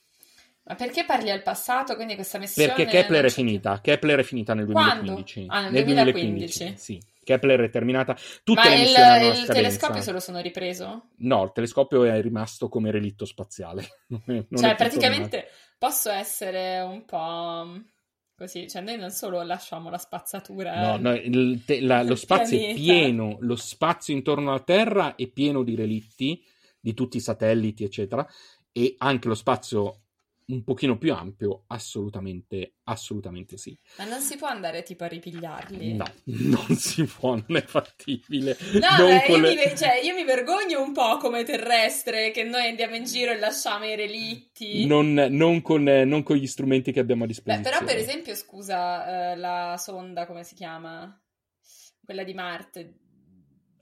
[0.68, 1.96] Ma perché parli al passato?
[1.96, 2.74] Quindi questa missione.
[2.74, 3.80] Perché Kepler è finita.
[3.82, 5.46] Kepler è finita nel 2015.
[5.48, 6.64] Ah, nel, nel 2015.
[6.64, 6.78] 2015.
[6.78, 7.14] Sì.
[7.24, 8.16] Kepler è terminata.
[8.44, 11.10] Tutte Ma le il, missioni il telescopio se lo sono ripreso?
[11.18, 13.88] No, il telescopio è rimasto come relitto spaziale.
[14.08, 15.56] non cioè, praticamente tornato.
[15.78, 17.84] posso essere un po'.
[18.36, 20.98] Così, cioè noi non solo lasciamo la spazzatura.
[20.98, 22.80] No, no il, te, la, lo spazio pianeta.
[22.80, 26.44] è pieno, lo spazio intorno alla Terra è pieno di relitti
[26.80, 28.28] di tutti i satelliti, eccetera,
[28.72, 30.05] e anche lo spazio
[30.48, 33.78] un pochino più ampio, assolutamente, assolutamente sì.
[33.98, 35.94] Ma non si può andare tipo a ripigliarli?
[35.94, 38.58] No, non si può, non è fattibile.
[38.74, 39.56] No, beh, io, le...
[39.56, 43.40] mi, cioè, io, mi, vergogno un po' come terrestre che noi andiamo in giro e
[43.40, 44.86] lasciamo i relitti.
[44.86, 47.64] Non, non, con, non con, gli strumenti che abbiamo a disposizione.
[47.64, 51.20] Beh, però per esempio, scusa, eh, la sonda, come si chiama?
[52.04, 53.05] Quella di Marte,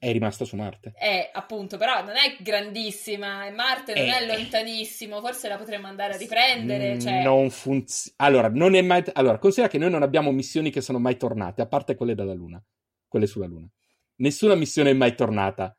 [0.03, 0.91] è rimasta su Marte.
[0.99, 3.49] Eh, appunto, però non è grandissima.
[3.51, 5.21] Marte non eh, è lontanissimo.
[5.21, 6.99] Forse la potremmo andare a riprendere.
[6.99, 7.23] Cioè...
[7.23, 8.17] Non funziona.
[8.17, 9.01] Allora, non è mai.
[9.13, 12.33] Allora, considera che noi non abbiamo missioni che sono mai tornate, a parte quelle dalla
[12.33, 12.61] Luna.
[13.07, 13.65] Quelle sulla Luna.
[14.17, 15.73] Nessuna missione è mai tornata.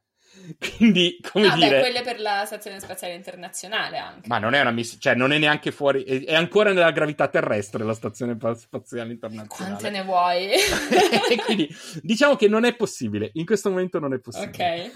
[0.76, 1.80] Quindi, come ah, dire...
[1.80, 4.28] Quelle per la Stazione Spaziale Internazionale anche.
[4.28, 7.28] Ma non è una missione, cioè non è neanche fuori, è, è, ancora nella gravità
[7.28, 9.48] terrestre la Stazione Spaziale Internazionale.
[9.48, 10.50] Quante ne vuoi?
[11.44, 11.68] Quindi,
[12.02, 14.84] diciamo che non è possibile, in questo momento non è possibile.
[14.84, 14.92] Ok.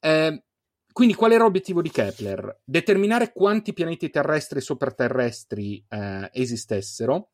[0.00, 0.42] Eh,
[0.92, 2.62] quindi qual era l'obiettivo di Kepler?
[2.64, 7.32] Determinare quanti pianeti terrestri e sopraterrestri eh, esistessero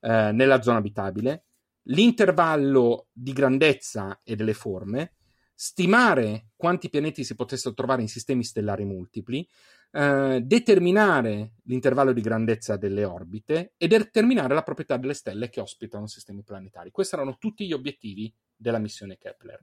[0.00, 1.46] eh, nella zona abitabile,
[1.88, 5.14] l'intervallo di grandezza e delle forme,
[5.62, 9.46] stimare quanti pianeti si potessero trovare in sistemi stellari multipli,
[9.92, 16.06] eh, determinare l'intervallo di grandezza delle orbite e determinare la proprietà delle stelle che ospitano
[16.06, 16.90] sistemi planetari.
[16.90, 19.60] Questi erano tutti gli obiettivi della missione Kepler.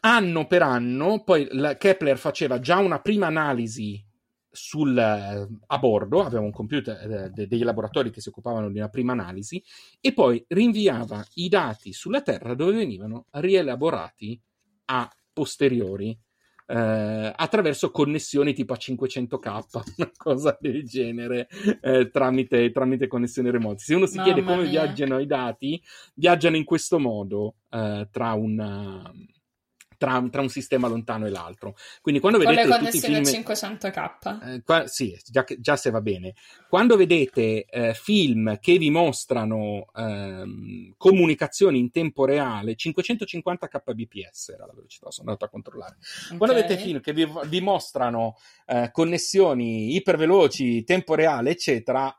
[0.00, 1.46] Anno per anno, poi
[1.76, 4.02] Kepler faceva già una prima analisi
[4.50, 8.88] sul, eh, a bordo, aveva un computer, eh, degli laboratori che si occupavano di una
[8.88, 9.62] prima analisi,
[10.00, 14.40] e poi rinviava i dati sulla Terra dove venivano rielaborati
[14.86, 16.18] a posteriori
[16.66, 21.48] eh, attraverso connessioni tipo a 500k, una cosa del genere,
[21.80, 23.78] eh, tramite, tramite, connessioni remote.
[23.78, 24.70] Se uno si Mamma chiede come mia.
[24.70, 25.82] viaggiano i dati,
[26.14, 29.12] viaggiano in questo modo eh, tra una
[30.04, 31.76] tra, tra, un sistema lontano e l'altro.
[32.02, 33.42] Quindi quando Con vedete le connessioni film...
[33.42, 34.54] 500k.
[34.54, 36.34] Eh, qua, sì, già, già, se va bene.
[36.68, 44.66] Quando vedete eh, film che vi mostrano ehm, comunicazioni in tempo reale, 550 kbps era
[44.66, 45.96] la velocità, sono andato a controllare.
[46.26, 46.36] Okay.
[46.36, 48.36] Quando vedete film che vi, vi mostrano
[48.66, 52.14] eh, connessioni iperveloci, tempo reale, eccetera...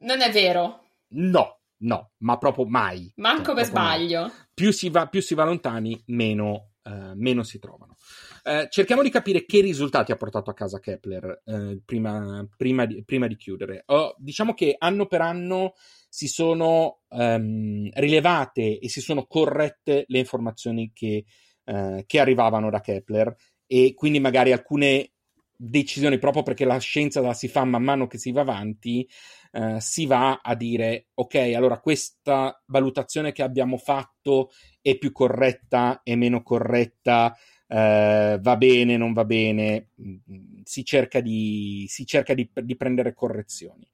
[0.00, 0.84] Non è vero.
[1.12, 3.10] No, no, ma proprio mai.
[3.16, 4.32] Manco cioè, per sbaglio.
[4.52, 7.96] Più si, va, più si va lontani, meno eh, meno si trovano.
[8.42, 13.04] Eh, cerchiamo di capire che risultati ha portato a casa Kepler eh, prima, prima, di,
[13.04, 13.84] prima, di, chiudere.
[13.86, 15.74] Oh, diciamo che anno per anno
[16.08, 21.24] si sono um, rilevate e si sono corrette le informazioni che,
[21.64, 23.32] uh, che arrivavano da Kepler
[23.66, 25.12] e quindi magari alcune
[25.54, 29.06] decisioni, proprio perché la scienza la si fa man mano che si va avanti,
[29.52, 36.00] uh, si va a dire ok, allora questa valutazione che abbiamo fatto è più corretta,
[36.02, 37.36] è meno corretta,
[37.72, 43.14] eh, va bene, non va bene, mm, si cerca di, si cerca di, di prendere
[43.14, 43.88] correzioni.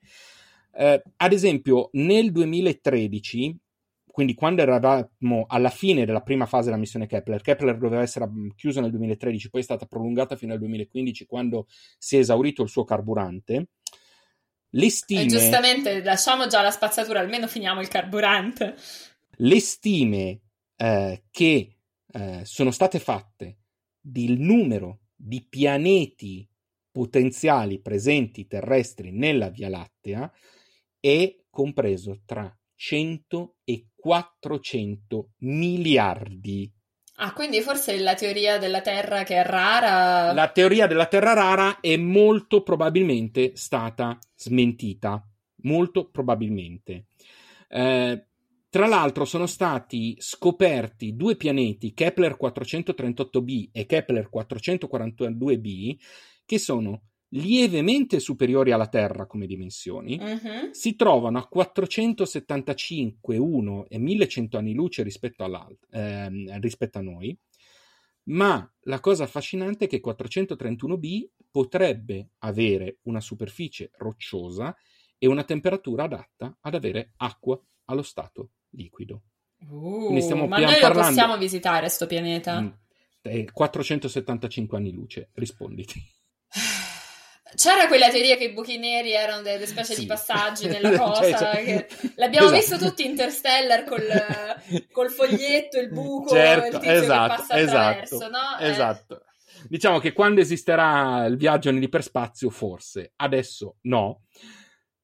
[0.72, 3.56] Eh, ad esempio, nel 2013,
[4.06, 8.80] quindi quando eravamo alla fine della prima fase della missione Kepler, Kepler doveva essere chiuso
[8.80, 11.66] nel 2013, poi è stata prolungata fino al 2015 quando
[11.98, 13.68] si è esaurito il suo carburante.
[14.76, 15.22] Le stime...
[15.22, 18.76] E giustamente, lasciamo già la spazzatura, almeno finiamo il carburante.
[19.38, 20.42] Le stime
[20.76, 21.78] eh, che
[22.12, 23.58] eh, sono state fatte
[23.98, 26.46] del numero di pianeti
[26.92, 30.30] potenziali presenti terrestri nella Via Lattea
[31.00, 36.70] è compreso tra 100 e 400 miliardi.
[37.18, 40.32] Ah, quindi forse la teoria della Terra che è rara.
[40.32, 45.26] La teoria della Terra rara è molto probabilmente stata smentita.
[45.62, 47.06] Molto probabilmente.
[47.68, 48.26] Eh,
[48.68, 55.96] tra l'altro sono stati scoperti due pianeti, Kepler 438b e Kepler 442b,
[56.44, 57.00] che sono
[57.36, 60.70] lievemente superiori alla Terra come dimensioni, uh-huh.
[60.70, 65.44] si trovano a 475, 1 e 1100 anni luce rispetto,
[65.90, 67.36] ehm, rispetto a noi,
[68.24, 74.76] ma la cosa affascinante è che 431b potrebbe avere una superficie rocciosa
[75.18, 79.22] e una temperatura adatta ad avere acqua allo stato liquido.
[79.68, 80.88] Uh, ma noi parlando...
[80.88, 82.60] lo possiamo visitare, questo pianeta?
[82.60, 86.14] Mm, 475 anni luce, risponditi.
[87.56, 90.00] C'era quella teoria che i buchi neri erano delle specie sì.
[90.00, 91.38] di passaggi nella cioè, cosa.
[91.38, 92.76] cioè, l'abbiamo esatto.
[92.76, 94.06] visto tutti Interstellar col,
[94.92, 98.58] col foglietto, il buco, certo, il tizio esatto, che passa esatto, no?
[98.60, 98.68] Eh.
[98.68, 99.20] Esatto.
[99.20, 99.24] Eh.
[99.68, 104.22] Diciamo che quando esisterà il viaggio nell'iperspazio, forse, adesso no.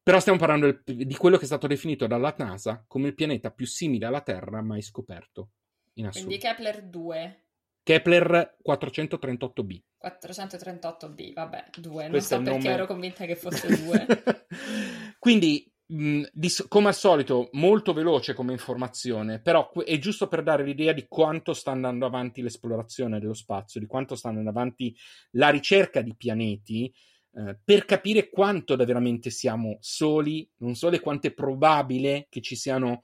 [0.05, 3.67] Però stiamo parlando di quello che è stato definito dalla NASA come il pianeta più
[3.67, 5.51] simile alla Terra mai scoperto.
[5.95, 7.42] In Quindi Kepler 2.
[7.83, 9.83] Kepler 438b.
[10.03, 12.09] 438b, vabbè, 2.
[12.09, 12.71] Non so perché nome...
[12.71, 14.07] ero convinta che fosse 2.
[15.19, 20.65] Quindi, mh, di, come al solito, molto veloce come informazione, però è giusto per dare
[20.65, 24.97] l'idea di quanto sta andando avanti l'esplorazione dello spazio, di quanto sta andando avanti
[25.33, 26.93] la ricerca di pianeti,
[27.35, 32.55] eh, per capire quanto veramente siamo soli, non solo e quanto è probabile che ci
[32.55, 33.03] siano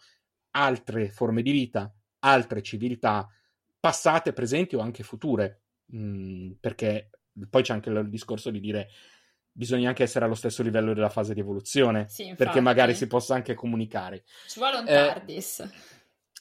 [0.50, 3.28] altre forme di vita, altre civiltà,
[3.80, 5.62] passate, presenti o anche future,
[5.94, 7.10] mm, perché
[7.48, 8.88] poi c'è anche il discorso di dire
[9.50, 13.34] bisogna anche essere allo stesso livello della fase di evoluzione, sì, perché magari si possa
[13.34, 14.22] anche comunicare.
[14.46, 15.58] Ci vuole un TARDIS.
[15.60, 15.70] Eh,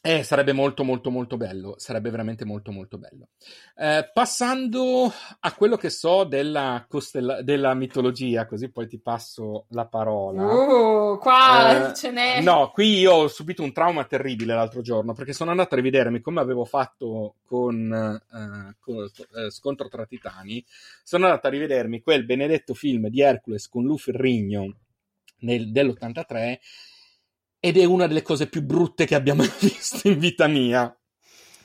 [0.01, 3.29] eh, sarebbe molto molto molto bello, sarebbe veramente molto molto bello.
[3.75, 9.85] Eh, passando a quello che so della, costella- della mitologia, così poi ti passo la
[9.85, 10.45] parola.
[10.45, 12.41] Uh, qua eh, ce n'è.
[12.41, 16.21] No, qui io ho subito un trauma terribile l'altro giorno perché sono andato a rivedermi
[16.21, 20.63] come avevo fatto con, eh, con eh, Scontro tra Titani.
[21.03, 24.73] Sono andato a rivedermi quel benedetto film di Hercules con Lu Ferrigno
[25.39, 26.57] nel, dell'83
[27.67, 30.95] ed è una delle cose più brutte che abbiamo visto in vita mia.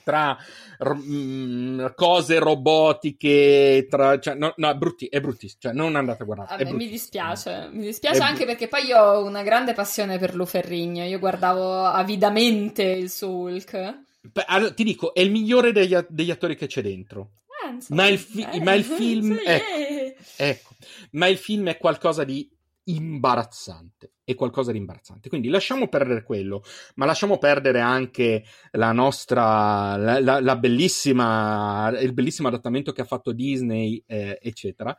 [0.03, 0.37] Tra
[0.79, 5.59] r- mm, cose robotiche, tra, cioè, no, no, brutti, è bruttissimo.
[5.61, 6.63] Cioè, non andate a guardare.
[6.63, 10.19] Vabbè, mi dispiace, mi dispiace è anche br- perché poi io ho una grande passione
[10.19, 11.05] per Lu Ferrigno.
[11.05, 14.01] Io guardavo avidamente il suo Hulk.
[14.23, 17.31] Beh, allora, ti dico, è il migliore degli, degli attori che c'è dentro.
[17.65, 19.37] Eh, ma, il fi- eh, ma il film.
[19.39, 19.73] Sì, ecco,
[20.35, 20.75] ecco,
[21.11, 22.49] ma il film è qualcosa di
[22.85, 25.29] imbarazzante è qualcosa di imbarazzante.
[25.29, 26.63] Quindi lasciamo perdere quello,
[26.95, 33.05] ma lasciamo perdere anche la nostra, la, la, la bellissima, il bellissimo adattamento che ha
[33.05, 34.95] fatto Disney, eh, eccetera.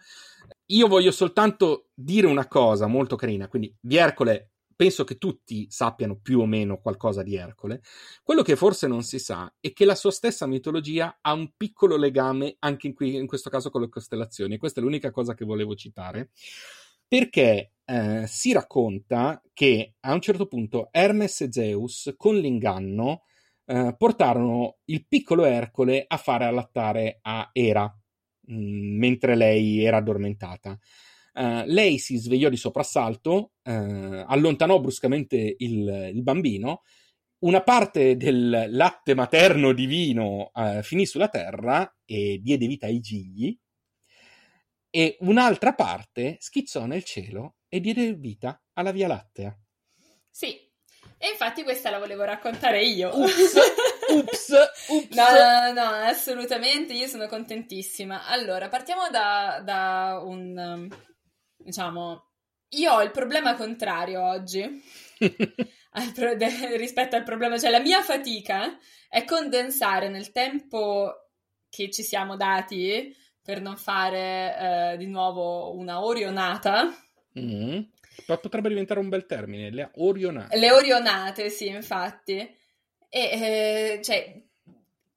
[0.66, 3.49] Io voglio soltanto dire una cosa molto carina.
[3.49, 7.83] Quindi, di Ercole, penso che tutti sappiano più o meno qualcosa di Ercole.
[8.23, 11.97] Quello che forse non si sa è che la sua stessa mitologia ha un piccolo
[11.97, 14.59] legame anche in, qui, in questo caso con le costellazioni.
[14.59, 16.31] Questa è l'unica cosa che volevo citare
[17.07, 23.23] perché eh, si racconta che a un certo punto Hermes e Zeus con l'inganno
[23.67, 27.85] eh, portarono il piccolo Ercole a fare allattare a Era
[28.47, 30.79] mh, mm, mentre lei era addormentata.
[31.35, 36.83] Uh, lei si svegliò di soprassalto, uh, allontanò bruscamente il, il, bambino,
[37.40, 43.57] una parte del latte materno divino uh, finì sulla terra e diede vita ai gigli,
[44.97, 49.53] e un'altra parte schizzò nel cielo e diede vita alla Via Lattea.
[50.30, 50.57] Sì,
[51.18, 53.11] e infatti questa la volevo raccontare io.
[53.12, 53.55] Ups,
[54.14, 54.49] ups,
[54.86, 55.16] ups.
[55.16, 58.24] No, no, no, assolutamente, io sono contentissima.
[58.26, 60.88] Allora, partiamo da, da un,
[61.57, 62.30] diciamo,
[62.68, 64.62] io ho il problema contrario oggi
[65.90, 68.78] al pro- de- rispetto al problema, cioè la mia fatica
[69.09, 71.30] è condensare nel tempo
[71.68, 76.90] che ci siamo dati per non fare eh, di nuovo una orionata.
[77.38, 77.80] Mm.
[78.24, 80.57] Potrebbe diventare un bel termine, le orionate.
[80.57, 82.36] Le orionate, sì, infatti.
[82.36, 82.59] E,
[83.11, 84.40] eh, cioè,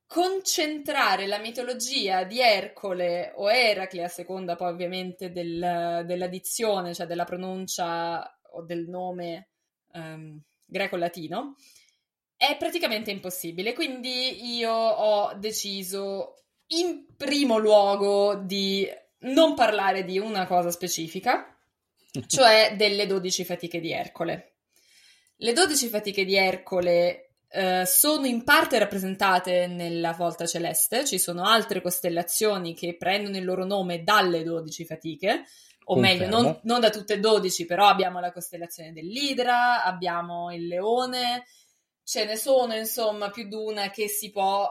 [0.05, 7.05] concentrare la mitologia di Ercole o Eracle, a seconda poi ovviamente del, della dizione, cioè
[7.05, 9.49] della pronuncia o del nome
[9.93, 11.55] um, greco-latino,
[12.35, 13.73] è praticamente impossibile.
[13.73, 18.87] Quindi io ho deciso in primo luogo di
[19.19, 21.55] non parlare di una cosa specifica,
[22.27, 24.53] cioè delle 12 fatiche di Ercole.
[25.37, 31.45] Le 12 fatiche di Ercole Uh, sono in parte rappresentate nella volta celeste, ci sono
[31.45, 35.45] altre costellazioni che prendono il loro nome dalle 12 fatiche,
[35.85, 36.19] o Confermo.
[36.19, 41.45] meglio, non, non, da tutte e 12, però abbiamo la costellazione dell'Idra, abbiamo il Leone,
[42.03, 44.69] ce ne sono insomma più di una che si può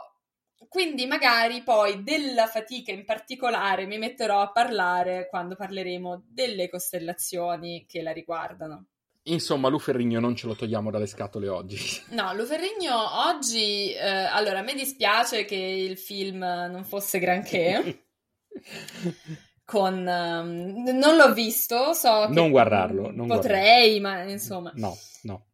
[0.68, 7.84] quindi magari poi della fatica in particolare mi metterò a parlare quando parleremo delle costellazioni
[7.86, 8.86] che la riguardano.
[9.28, 11.76] Insomma, Luferrigno non ce lo togliamo dalle scatole oggi.
[12.10, 12.94] No, Luferrigno
[13.26, 13.92] oggi...
[13.92, 18.06] Eh, allora, a me dispiace che il film non fosse granché.
[19.64, 19.94] con...
[19.94, 22.28] Um, non l'ho visto, so.
[22.28, 23.10] Non guardarlo.
[23.10, 24.24] Non potrei, guardarlo.
[24.24, 24.72] ma insomma...
[24.76, 25.46] No, no.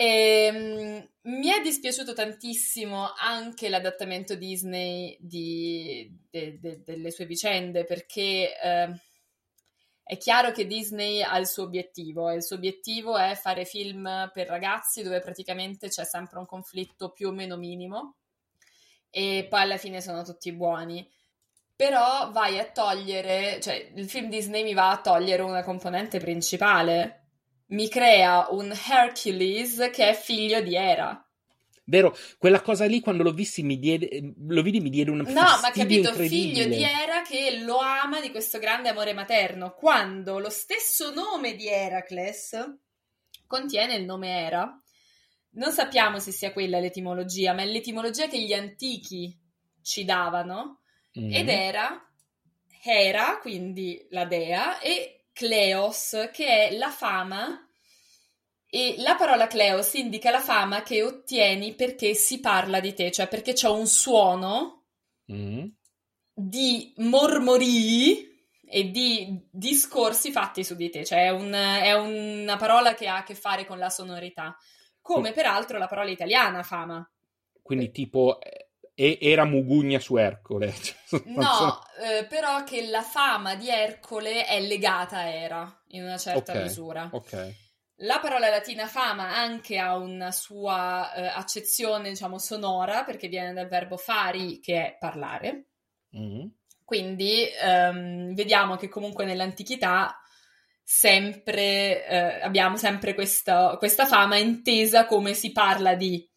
[0.00, 7.82] E, um, mi è dispiaciuto tantissimo anche l'adattamento Disney di, de, de, delle sue vicende
[7.84, 9.00] perché eh,
[10.04, 14.30] è chiaro che Disney ha il suo obiettivo e il suo obiettivo è fare film
[14.32, 18.18] per ragazzi dove praticamente c'è sempre un conflitto più o meno minimo
[19.10, 21.04] e poi alla fine sono tutti buoni.
[21.74, 27.27] Però vai a togliere, cioè il film Disney mi va a togliere una componente principale
[27.68, 31.22] mi crea un Hercules che è figlio di Hera.
[31.84, 35.32] Vero, quella cosa lì quando l'ho visto mi diede, lo vidi mi diede un No,
[35.32, 40.50] ma capito, figlio di Hera che lo ama di questo grande amore materno, quando lo
[40.50, 42.76] stesso nome di Heracles
[43.46, 44.82] contiene il nome Hera.
[45.52, 49.34] Non sappiamo se sia quella l'etimologia, ma è l'etimologia che gli antichi
[49.80, 50.80] ci davano
[51.18, 51.32] mm.
[51.32, 52.06] ed era
[52.84, 57.64] Hera, quindi la dea, e Cleos, che è la fama,
[58.68, 63.28] e la parola Cleos indica la fama che ottieni perché si parla di te, cioè
[63.28, 64.86] perché c'è un suono
[65.32, 65.64] mm.
[66.34, 68.26] di mormorii
[68.64, 73.18] e di discorsi fatti su di te, cioè è, un, è, una parola che ha
[73.18, 74.56] a che fare con la sonorità,
[75.00, 77.08] come peraltro la parola italiana fama.
[77.62, 78.40] Quindi tipo
[79.00, 80.74] e era Mugugna su Ercole.
[81.08, 86.18] Cioè, no, eh, però che la fama di Ercole è legata a Era in una
[86.18, 87.08] certa okay, misura.
[87.12, 87.54] Ok.
[88.02, 93.68] La parola latina fama anche ha una sua eh, accezione, diciamo, sonora, perché viene dal
[93.68, 95.68] verbo fari, che è parlare.
[96.16, 96.46] Mm-hmm.
[96.84, 100.20] Quindi ehm, vediamo che comunque nell'antichità
[100.82, 106.28] sempre eh, abbiamo sempre questa, questa fama intesa come si parla di.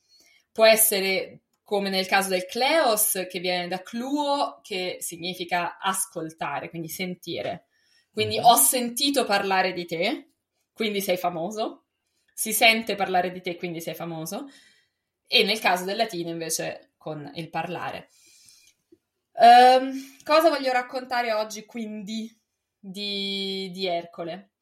[0.52, 1.42] Può essere
[1.72, 7.68] come nel caso del Cleos, che viene da cluo, che significa ascoltare, quindi sentire.
[8.12, 8.46] Quindi mm-hmm.
[8.46, 10.32] ho sentito parlare di te,
[10.74, 11.86] quindi sei famoso.
[12.34, 14.50] Si sente parlare di te, quindi sei famoso.
[15.26, 18.10] E nel caso del latino, invece, con il parlare.
[19.32, 22.38] Um, cosa voglio raccontare oggi, quindi,
[22.78, 24.56] di, di Ercole?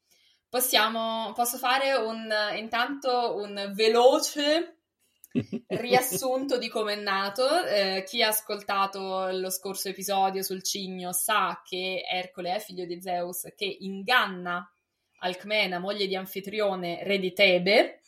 [0.48, 4.79] Possiamo, posso fare un, intanto un veloce
[5.66, 7.64] riassunto di come è nato.
[7.64, 13.00] Eh, chi ha ascoltato lo scorso episodio sul cigno sa che Ercole è figlio di
[13.00, 14.68] Zeus che inganna
[15.20, 18.00] Alcmena, moglie di Anfitrione, re di Tebe,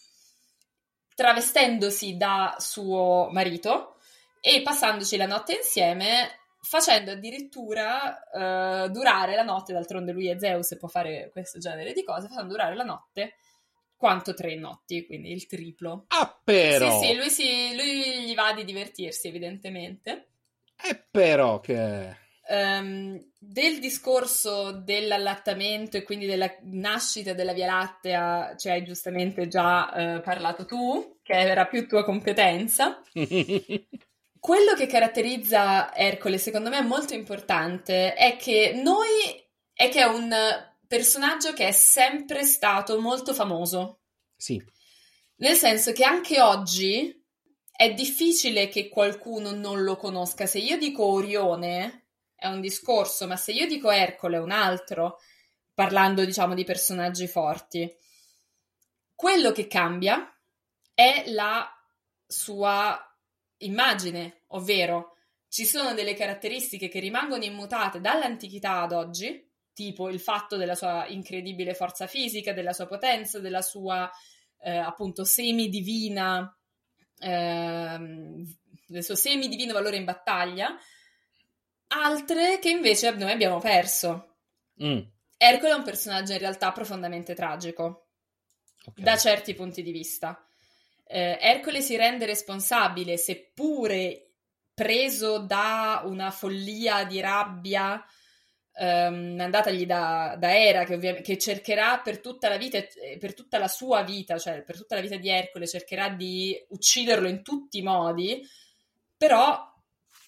[1.14, 3.96] travestendosi da suo marito
[4.40, 10.72] e passandoci la notte insieme, facendo addirittura uh, durare la notte, d'altronde lui è Zeus
[10.72, 13.34] e può fare questo genere di cose, facendo durare la notte
[14.02, 16.06] quanto tre notti, quindi il triplo.
[16.08, 16.98] Ah, però!
[16.98, 20.30] Sì, sì, lui, si, lui gli va di divertirsi, evidentemente.
[20.82, 22.16] E però che...
[22.48, 30.16] Um, del discorso dell'allattamento e quindi della nascita della Via Lattea ci hai giustamente già
[30.16, 33.00] uh, parlato tu, che era più tua competenza.
[34.40, 39.08] Quello che caratterizza Ercole, secondo me, è molto importante, è che noi
[39.72, 40.34] è che è un
[40.92, 44.00] personaggio che è sempre stato molto famoso.
[44.36, 44.62] Sì.
[45.36, 47.18] Nel senso che anche oggi
[47.70, 50.44] è difficile che qualcuno non lo conosca.
[50.44, 55.18] Se io dico Orione è un discorso, ma se io dico Ercole è un altro,
[55.72, 57.90] parlando diciamo di personaggi forti.
[59.14, 60.30] Quello che cambia
[60.92, 61.66] è la
[62.26, 63.02] sua
[63.60, 65.16] immagine, ovvero
[65.48, 71.06] ci sono delle caratteristiche che rimangono immutate dall'antichità ad oggi, tipo il fatto della sua
[71.06, 74.10] incredibile forza fisica, della sua potenza, della sua
[74.60, 76.56] eh, appunto semidivina
[77.18, 78.56] ehm,
[78.86, 80.76] del suo semi-divino valore in battaglia,
[81.88, 84.36] altre che invece noi abbiamo perso.
[84.82, 85.00] Mm.
[85.36, 88.10] Ercole è un personaggio in realtà profondamente tragico,
[88.84, 89.02] okay.
[89.02, 90.46] da certi punti di vista.
[91.04, 94.34] Eh, Ercole si rende responsabile, seppure
[94.74, 98.02] preso da una follia di rabbia
[98.74, 102.82] um, andatagli da, da Era, che, ovvia- che, cercherà per tutta la vita,
[103.18, 107.28] per tutta la sua vita, cioè per tutta la vita di Ercole, cercherà di ucciderlo
[107.28, 108.46] in tutti i modi,
[109.16, 109.70] però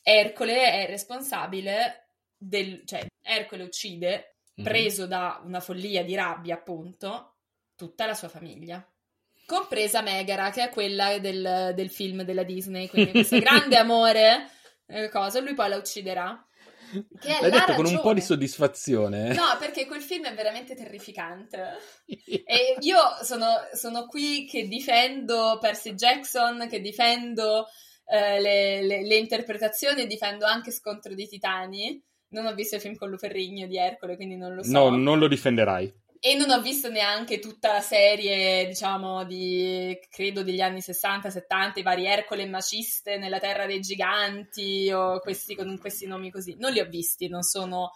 [0.03, 4.71] Ercole è responsabile del, cioè Ercole uccide, mm-hmm.
[4.71, 7.37] preso da una follia di rabbia, appunto,
[7.75, 8.87] tutta la sua famiglia.
[9.47, 14.49] Compresa Megara, che è quella del, del film della Disney, quindi questo grande amore,
[14.87, 16.47] eh, cosa, lui poi la ucciderà.
[17.21, 17.75] Che L'hai detto ragione.
[17.75, 19.33] con un po' di soddisfazione.
[19.35, 21.79] No, perché quel film è veramente terrificante.
[22.07, 27.67] e io sono, sono, qui che difendo Percy Jackson, che difendo
[28.07, 32.03] eh, le, le, le, interpretazioni e difendo anche Scontro dei Titani.
[32.29, 34.73] Non ho visto il film con Luferrigno di Ercole, quindi non lo so.
[34.73, 36.03] No, non lo difenderai.
[36.27, 41.83] E non ho visto neanche tutta la serie, diciamo, di credo degli anni 60-70, i
[41.83, 46.57] vari Ercole e Maciste nella Terra dei Giganti o questi con questi nomi così.
[46.59, 47.91] Non li ho visti, non sono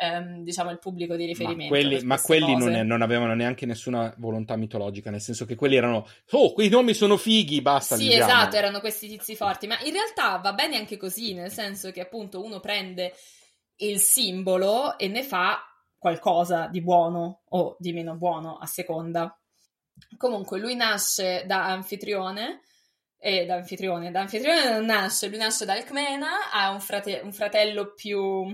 [0.00, 1.74] ehm, diciamo il pubblico di riferimento.
[1.74, 5.54] Ma quelli, ma quelli non, è, non, avevano neanche nessuna volontà mitologica, nel senso che
[5.54, 7.96] quelli erano, oh, quei nomi sono fighi, basta.
[7.96, 11.90] Sì, esatto, erano questi tizi forti, ma in realtà va bene anche così, nel senso
[11.90, 13.12] che appunto uno prende
[13.80, 15.67] il simbolo e ne fa
[15.98, 19.36] qualcosa di buono o di meno buono a seconda.
[20.16, 22.60] Comunque lui nasce da anfitrione
[23.18, 27.32] e da anfitrione, da anfitrione non nasce, lui nasce da Alcmena, ha un, frate- un
[27.32, 28.46] fratello più,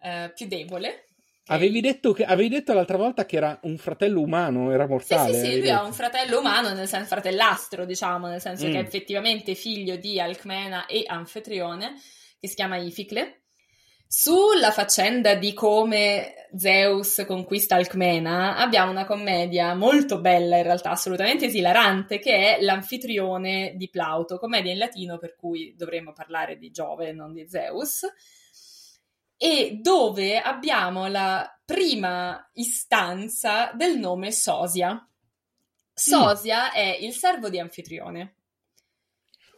[0.00, 1.04] eh, più debole.
[1.50, 5.32] Avevi detto, che, avevi detto l'altra volta che era un fratello umano, era mortale.
[5.32, 8.70] Sì, sì, sì lui ha un fratello umano, nel senso fratellastro, diciamo, nel senso mm.
[8.70, 11.94] che è effettivamente figlio di Alcmena e Anfitrione,
[12.38, 13.44] che si chiama Ificle.
[14.10, 21.44] Sulla faccenda di come Zeus conquista Alcmena abbiamo una commedia molto bella, in realtà assolutamente
[21.44, 27.08] esilarante, che è L'anfitrione di Plauto, commedia in latino per cui dovremmo parlare di Giove
[27.08, 28.06] e non di Zeus,
[29.36, 35.06] e dove abbiamo la prima istanza del nome Sosia.
[35.92, 36.72] Sosia mm.
[36.72, 38.36] è il servo di Anfitrione.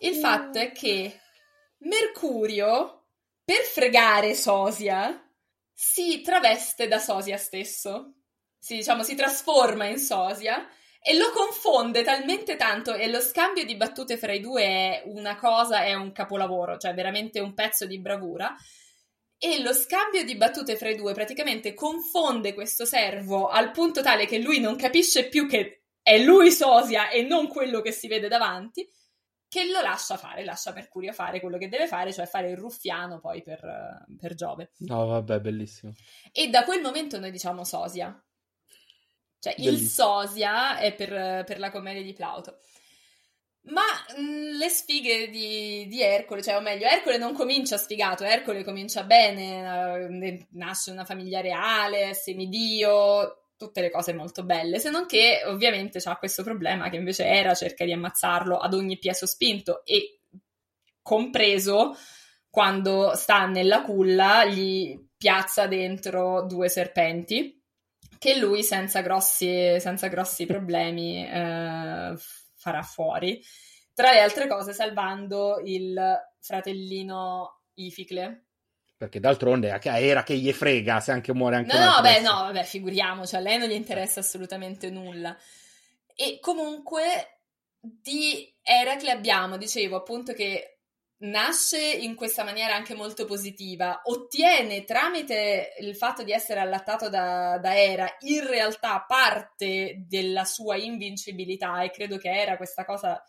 [0.00, 0.20] Il mm.
[0.20, 1.20] fatto è che
[1.78, 2.99] Mercurio
[3.50, 5.28] per fregare Sosia,
[5.74, 8.12] si traveste da Sosia stesso.
[8.56, 10.68] Si, diciamo, si trasforma in Sosia
[11.02, 15.34] e lo confonde talmente tanto e lo scambio di battute fra i due è una
[15.34, 18.54] cosa, è un capolavoro, cioè veramente un pezzo di bravura.
[19.36, 24.26] E lo scambio di battute fra i due praticamente confonde questo servo al punto tale
[24.26, 28.28] che lui non capisce più che è lui Sosia e non quello che si vede
[28.28, 28.88] davanti
[29.50, 33.18] che lo lascia fare, lascia Mercurio fare quello che deve fare, cioè fare il ruffiano
[33.18, 34.70] poi per, per Giove.
[34.78, 35.92] No, vabbè, bellissimo.
[36.30, 38.16] E da quel momento noi diciamo Sosia.
[39.40, 39.76] Cioè, bellissimo.
[39.76, 42.60] il Sosia è per, per, la commedia di Plauto.
[43.62, 43.82] Ma
[44.16, 48.62] mh, mm, le sfighe di, di, Ercole, cioè, o meglio, Ercole non comincia sfigato, Ercole
[48.62, 55.04] comincia bene, uh, nasce una famiglia reale, semidio, tutte le cose molto belle, se non
[55.04, 59.84] che ovviamente c'ha questo problema che invece Era cerca di ammazzarlo ad ogni piè sospinto
[59.84, 60.20] e
[61.02, 61.94] compreso
[62.48, 67.62] quando sta nella culla gli piazza dentro due serpenti
[68.18, 72.14] che lui senza grossi, senza grossi problemi eh,
[72.56, 73.42] farà fuori.
[73.92, 76.00] Tra le altre cose salvando il
[76.40, 78.46] fratellino Ificle,
[79.00, 82.32] perché d'altronde a Era che gli frega se anche muore anche No, no, beh, no,
[82.32, 85.34] vabbè, figuriamoci, a lei non gli interessa assolutamente nulla.
[86.14, 87.44] E comunque
[87.80, 90.80] di Eracle abbiamo, dicevo appunto che
[91.20, 97.56] nasce in questa maniera anche molto positiva, ottiene tramite il fatto di essere allattato da,
[97.56, 103.24] da Era in realtà parte della sua invincibilità e credo che Era questa cosa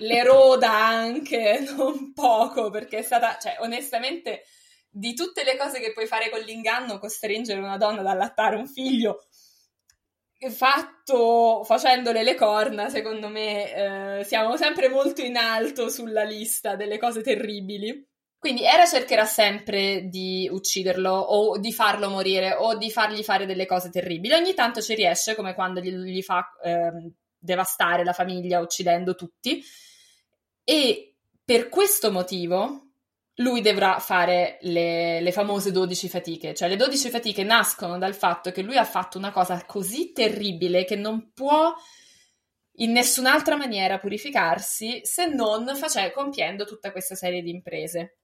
[0.00, 4.42] l'eroda anche non poco perché è stata, cioè onestamente
[4.96, 8.66] di tutte le cose che puoi fare con l'inganno, costringere una donna ad allattare un
[8.66, 9.26] figlio
[10.50, 16.98] fatto facendole le corna, secondo me eh, siamo sempre molto in alto sulla lista delle
[16.98, 18.06] cose terribili.
[18.38, 23.66] Quindi Era cercherà sempre di ucciderlo o di farlo morire o di fargli fare delle
[23.66, 24.34] cose terribili.
[24.34, 26.92] Ogni tanto ci riesce, come quando gli, gli fa eh,
[27.36, 29.64] devastare la famiglia uccidendo tutti.
[30.62, 32.85] E per questo motivo
[33.36, 36.54] lui dovrà fare le, le, famose 12 fatiche.
[36.54, 40.84] Cioè, le 12 fatiche nascono dal fatto che lui ha fatto una cosa così terribile
[40.84, 41.74] che non può
[42.78, 48.18] in nessun'altra maniera purificarsi se non face- compiendo tutta questa serie di imprese.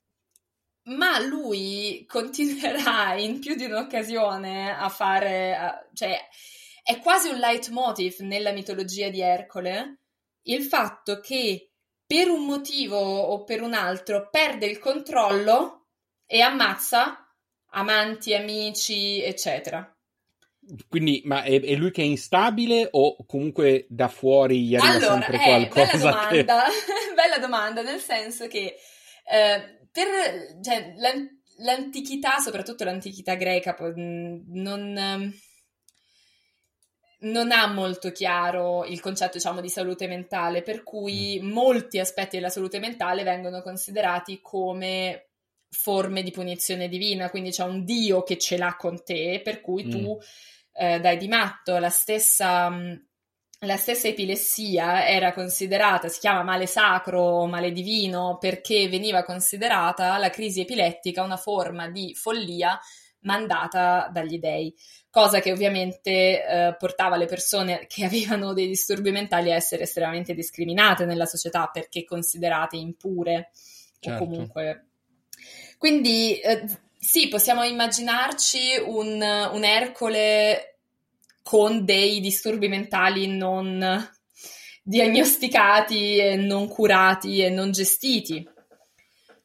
[0.85, 6.19] Ma lui continuerà in più di un'occasione a fare, a, cioè
[6.83, 9.99] è quasi un leitmotiv nella mitologia di Ercole
[10.47, 11.72] il fatto che
[12.13, 15.87] per un motivo o per un altro perde il controllo
[16.27, 17.27] e ammazza
[17.71, 19.91] amanti, amici, eccetera.
[20.91, 25.23] Quindi, ma è, è, lui che è instabile o comunque da fuori gli arriva allora,
[25.23, 25.97] sempre eh, qualcosa?
[25.97, 26.45] Bella domanda, che...
[27.17, 28.75] bella domanda, nel senso che
[29.25, 30.95] eh, per cioè,
[31.61, 35.33] l'antichità, soprattutto l'antichità greca, non,
[37.23, 41.51] non, ha molto chiaro il concetto, diciamo, di salute mentale, per cui mm.
[41.51, 45.29] molti aspetti della salute mentale vengono considerati come
[45.70, 49.85] forme di punizione divina, quindi c'è un dio che ce l'ha con te, per cui
[49.85, 49.91] mm.
[49.91, 50.18] tu
[50.75, 52.95] eh, dai di matto, la stessa, mm,
[53.61, 60.31] la stessa epilessia era considerata, si chiama male sacro male divino, perché veniva considerata la
[60.31, 62.79] crisi epilettica una forma di follia
[63.23, 64.75] mandata dagli dei,
[65.11, 70.35] cosa che ovviamente eh, portava le persone che avevano dei disturbi mentali a essere estremamente
[70.35, 73.51] discriminate nella società perché considerate impure
[73.99, 74.23] certo.
[74.23, 74.87] o comunque.
[75.79, 76.64] Quindi eh,
[76.99, 79.20] sì, possiamo immaginarci un,
[79.53, 80.79] un Ercole
[81.43, 84.09] con dei disturbi mentali non
[84.85, 88.49] diagnosticati e non curati e non gestiti.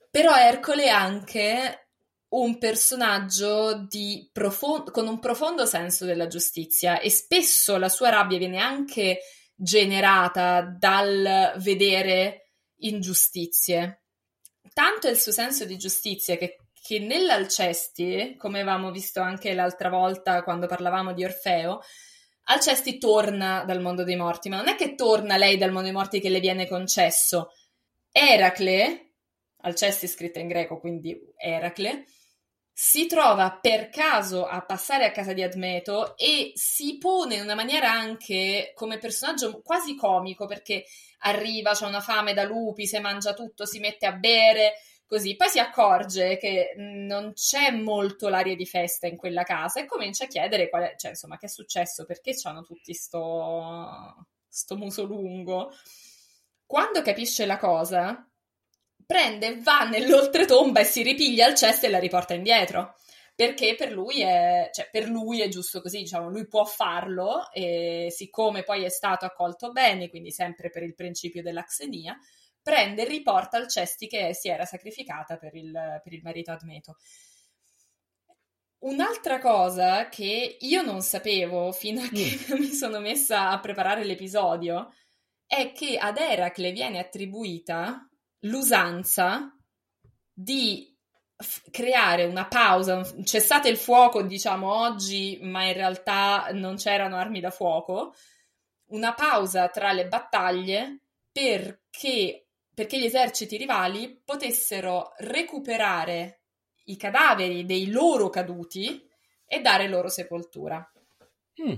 [0.10, 1.87] Però Ercole anche
[2.30, 3.88] un personaggio
[4.32, 9.20] profond- con un profondo senso della giustizia e spesso la sua rabbia viene anche
[9.56, 14.04] generata dal vedere ingiustizie.
[14.74, 16.58] Tanto è il suo senso di giustizia che
[16.88, 21.82] che nell'Alcesti, come avevamo visto anche l'altra volta quando parlavamo di Orfeo,
[22.44, 25.92] Alcesti torna dal mondo dei morti, ma non è che torna lei dal mondo dei
[25.92, 27.50] morti che le viene concesso.
[28.10, 29.16] Eracle,
[29.64, 32.06] Alcesti scritta in greco, quindi Eracle,
[32.80, 37.56] si trova per caso a passare a casa di Admeto e si pone in una
[37.56, 40.86] maniera anche come personaggio quasi comico perché
[41.22, 44.74] arriva, c'ha una fame da lupi, si mangia tutto, si mette a bere,
[45.08, 45.36] così.
[45.36, 50.26] Poi si accorge che non c'è molto l'aria di festa in quella casa e comincia
[50.26, 55.04] a chiedere qual è, cioè, insomma, che è successo, perché hanno tutti sto, sto muso
[55.04, 55.72] lungo.
[56.64, 58.24] Quando capisce la cosa,
[59.08, 62.96] prende, va nell'oltretomba e si ripiglia il cesto e la riporta indietro.
[63.34, 68.08] Perché per lui, è, cioè, per lui è giusto così, diciamo, lui può farlo e
[68.10, 72.18] siccome poi è stato accolto bene, quindi sempre per il principio della xenia,
[72.62, 75.72] prende e riporta il cesti che si era sacrificata per il,
[76.04, 76.98] per il marito Admeto.
[78.80, 82.58] Un'altra cosa che io non sapevo fino a che mm.
[82.60, 84.94] mi sono messa a preparare l'episodio
[85.46, 88.07] è che ad Eracle viene attribuita
[88.42, 89.56] l'usanza
[90.32, 90.96] di
[91.36, 97.40] f- creare una pausa, cessate il fuoco, diciamo oggi, ma in realtà non c'erano armi
[97.40, 98.16] da fuoco,
[98.88, 106.42] una pausa tra le battaglie perché perché gli eserciti rivali potessero recuperare
[106.86, 109.04] i cadaveri dei loro caduti
[109.48, 110.88] e dare loro sepoltura.
[111.60, 111.74] Mm.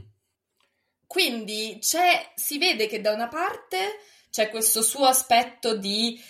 [1.08, 4.00] Quindi si vede che da una parte
[4.30, 6.22] c'è questo suo aspetto di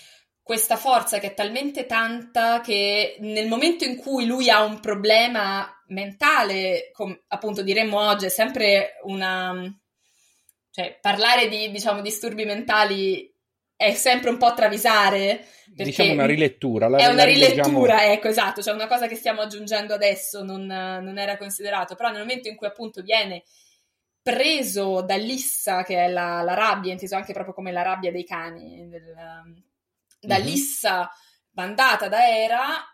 [0.49, 5.71] questa forza che è talmente tanta che nel momento in cui lui ha un problema
[5.89, 9.53] mentale, com, appunto diremmo oggi, è sempre una...
[10.71, 13.31] cioè parlare di, diciamo, disturbi mentali
[13.75, 15.45] è sempre un po' travisare.
[15.67, 16.87] Diciamo una rilettura.
[16.87, 18.11] La, è una rilettura, leggiamo...
[18.13, 18.63] ecco, esatto.
[18.63, 22.55] Cioè una cosa che stiamo aggiungendo adesso non, non, era considerato, però nel momento in
[22.55, 23.43] cui appunto viene
[24.19, 28.89] preso dall'issa, che è la, la rabbia, inteso anche proprio come la rabbia dei cani,
[28.89, 29.13] del,
[30.19, 31.07] dall'issa mm-hmm.
[31.51, 32.89] mandata da Era,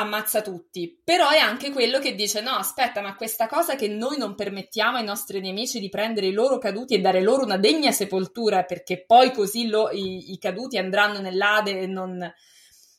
[0.00, 4.16] ammazza tutti, però è anche quello che dice no, aspetta, ma questa cosa che noi
[4.18, 7.92] non permettiamo ai nostri nemici di prendere i loro caduti e dare loro una degna
[7.92, 12.32] sepoltura perché poi così lo, i, i, caduti andranno nell'Ade e non,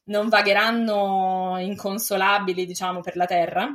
[0.06, 3.68] non vagheranno inconsolabili, diciamo, per la terra.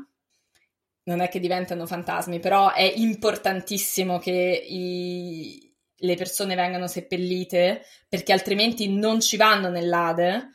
[1.04, 5.65] Non è che diventano fantasmi, però è importantissimo che i,
[5.98, 10.50] le persone vengano seppellite perché altrimenti non ci vanno nell'Ade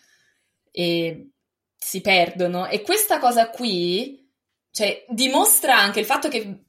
[0.71, 1.31] e
[1.75, 2.67] si perdono.
[2.67, 4.29] E questa cosa qui,
[4.71, 6.65] cioè, dimostra anche il fatto che...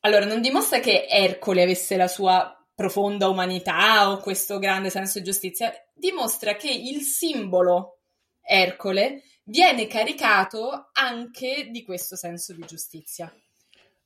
[0.00, 5.24] Allora, non dimostra che Ercole avesse la sua profonda umanità o questo grande senso di
[5.24, 8.02] giustizia, dimostra che il simbolo
[8.40, 13.32] Ercole viene caricato anche di questo senso di giustizia.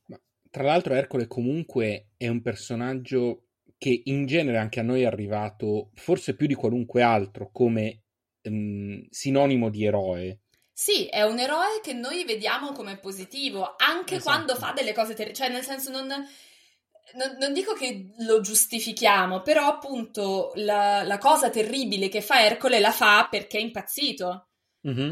[0.07, 3.42] Ma, tra l'altro Ercole comunque è un personaggio
[3.83, 8.03] che in genere anche a noi è arrivato, forse più di qualunque altro, come
[8.43, 10.43] um, sinonimo di eroe.
[10.71, 14.29] Sì, è un eroe che noi vediamo come positivo, anche esatto.
[14.29, 19.41] quando fa delle cose terribili, cioè nel senso non, non, non, dico che lo giustifichiamo,
[19.41, 24.47] però appunto la, la, cosa terribile che fa Ercole la fa perché è impazzito
[24.87, 25.11] mm-hmm.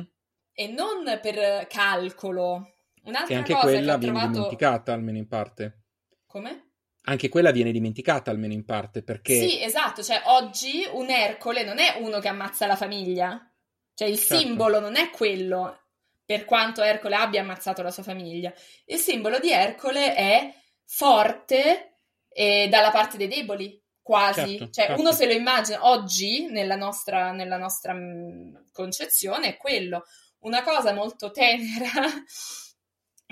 [0.53, 2.75] e non per calcolo.
[3.03, 4.31] Un'altra che anche cosa quella che viene trovato...
[4.31, 5.81] dimenticata almeno in parte.
[6.25, 6.70] Come?
[7.11, 9.37] Anche quella viene dimenticata almeno in parte perché...
[9.37, 13.51] Sì, esatto, cioè oggi un Ercole non è uno che ammazza la famiglia,
[13.93, 14.37] cioè il certo.
[14.37, 15.87] simbolo non è quello,
[16.23, 18.53] per quanto Ercole abbia ammazzato la sua famiglia.
[18.85, 20.55] Il simbolo di Ercole è
[20.85, 21.97] forte
[22.29, 24.57] e dalla parte dei deboli, quasi.
[24.57, 25.01] Certo, cioè certo.
[25.01, 30.05] uno se lo immagina oggi nella nostra, nella nostra mm, concezione è quello.
[30.39, 32.01] Una cosa molto tenera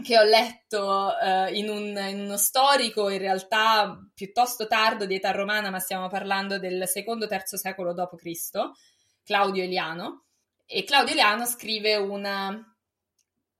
[0.01, 5.31] che ho letto uh, in, un, in, uno storico in realtà piuttosto tardo di età
[5.31, 8.49] romana, ma stiamo parlando del secondo-terzo secolo d.C.,
[9.23, 10.25] Claudio Eliano.
[10.65, 12.49] E Claudio Eliano scrive una,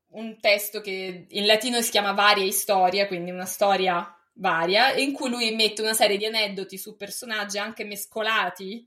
[0.08, 5.28] un testo che in latino si chiama Varia Storia, quindi una storia varia, in cui
[5.28, 8.86] lui mette una serie di aneddoti su personaggi anche mescolati,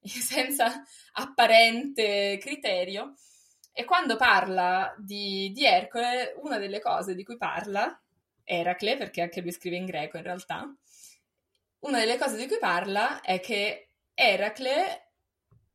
[0.02, 0.82] senza
[1.12, 3.14] apparente criterio
[3.72, 8.00] e quando parla di, di Ercole, una delle cose di cui parla,
[8.44, 10.68] Eracle, perché anche lui scrive in greco in realtà,
[11.80, 15.08] una delle cose di cui parla è che Eracle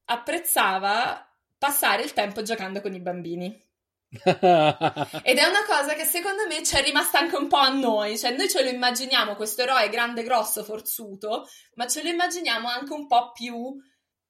[0.06, 1.28] apprezzava
[1.58, 3.64] passare il tempo giocando con i bambini.
[4.24, 8.18] Ed è una cosa che secondo me ci è rimasta anche un po' a noi,
[8.18, 12.94] cioè noi ce lo immaginiamo questo eroe grande, grosso, forzuto, ma ce lo immaginiamo anche
[12.94, 13.76] un po' più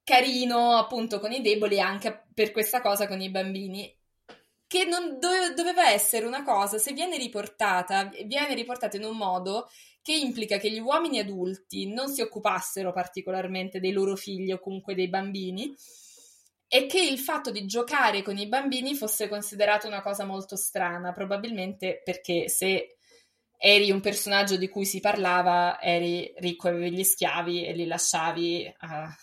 [0.05, 3.93] carino appunto con i deboli e anche per questa cosa con i bambini
[4.67, 9.69] che non dove, doveva essere una cosa, se viene riportata, viene riportata in un modo
[10.01, 14.93] che implica che gli uomini adulti non si occupassero particolarmente dei loro figli o comunque
[14.93, 15.75] dei bambini
[16.67, 21.11] e che il fatto di giocare con i bambini fosse considerato una cosa molto strana,
[21.11, 22.97] probabilmente perché se
[23.57, 28.73] eri un personaggio di cui si parlava, eri ricco, avevi gli schiavi e li lasciavi
[28.79, 29.15] a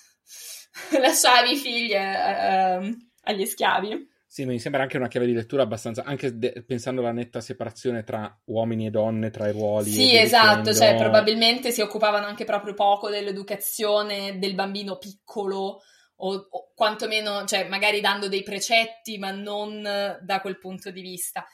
[0.99, 4.11] lasciavi i figli uh, agli schiavi.
[4.27, 8.03] Sì, mi sembra anche una chiave di lettura abbastanza, anche de- pensando alla netta separazione
[8.03, 9.91] tra uomini e donne, tra i ruoli.
[9.91, 10.79] Sì, esatto, dicendo...
[10.79, 15.83] cioè probabilmente si occupavano anche proprio poco dell'educazione del bambino piccolo
[16.17, 21.47] o, o quantomeno, cioè magari dando dei precetti, ma non da quel punto di vista.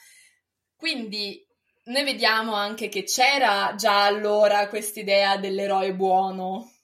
[0.77, 1.45] Quindi
[1.87, 6.78] noi vediamo anche che c'era già allora quest'idea dell'eroe buono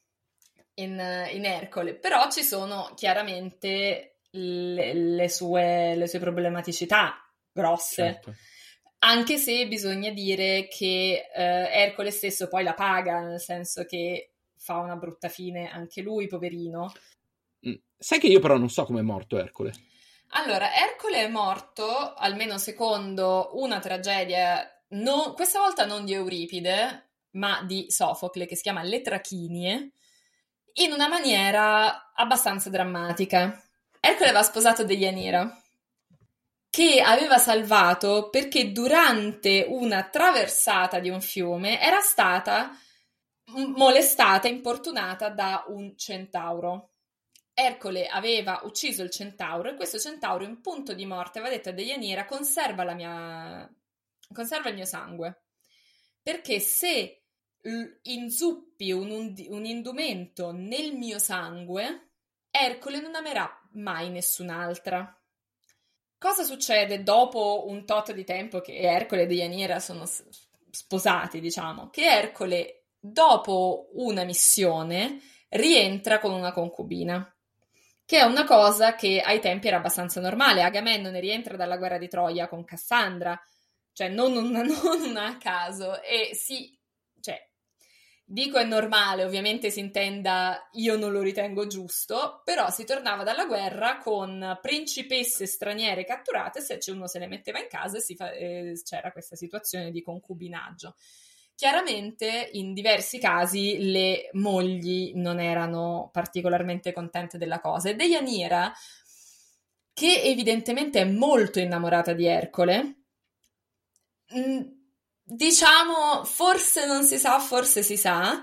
[0.74, 8.02] in, in Ercole, però ci sono chiaramente le, le, sue, le sue, problematicità grosse.
[8.02, 8.34] Certo.
[9.00, 14.78] Anche se bisogna dire che eh, Ercole stesso poi la paga, nel senso che fa
[14.78, 16.92] una brutta fine anche lui, poverino.
[17.68, 17.74] Mm.
[17.98, 19.72] Sai che io però non so come è morto Ercole.
[20.36, 27.62] Allora, Ercole è morto, almeno secondo una tragedia, no, questa volta non di Euripide, ma
[27.62, 29.92] di Sofocle, che si chiama Le Trachinie,
[30.74, 33.62] in una maniera abbastanza drammatica.
[34.00, 35.62] Ercole aveva sposato Deianira,
[36.70, 42.76] che aveva salvato perché durante una traversata di un fiume era stata
[43.46, 46.90] molestata, importunata da un centauro.
[47.52, 51.72] Ercole aveva ucciso il centauro e questo centauro in punto di morte aveva detto a
[51.72, 53.72] Deianira conserva mia
[54.32, 55.44] conserva il mio sangue
[56.20, 57.23] perché se
[58.02, 62.10] inzuppi un, un indumento nel mio sangue,
[62.50, 65.18] Ercole non amerà mai nessun'altra.
[66.18, 70.04] Cosa succede dopo un tot di tempo che Ercole e Deianira sono
[70.70, 71.90] sposati, diciamo?
[71.90, 77.28] Che Ercole, dopo una missione, rientra con una concubina.
[78.06, 80.62] Che è una cosa che ai tempi era abbastanza normale.
[80.62, 83.40] Agamennone rientra dalla guerra di Troia con Cassandra,
[83.92, 86.78] cioè non una, non a caso, e si
[88.26, 93.44] Dico è normale, ovviamente si intenda io non lo ritengo giusto, però si tornava dalla
[93.44, 99.12] guerra con principesse straniere catturate se uno se le metteva in casa fa, eh, c'era
[99.12, 100.94] questa situazione di concubinaggio.
[101.54, 108.72] Chiaramente in diversi casi le mogli non erano particolarmente contente della cosa e Deianira,
[109.92, 113.04] che evidentemente è molto innamorata di Ercole,
[114.30, 114.73] mh,
[115.24, 118.42] diciamo, forse non si sa, forse si sa,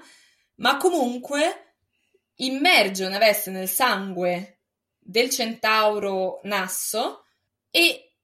[0.55, 1.75] ma comunque
[2.35, 4.61] immerge una veste nel sangue
[4.97, 7.25] del centauro Nasso
[7.69, 8.15] e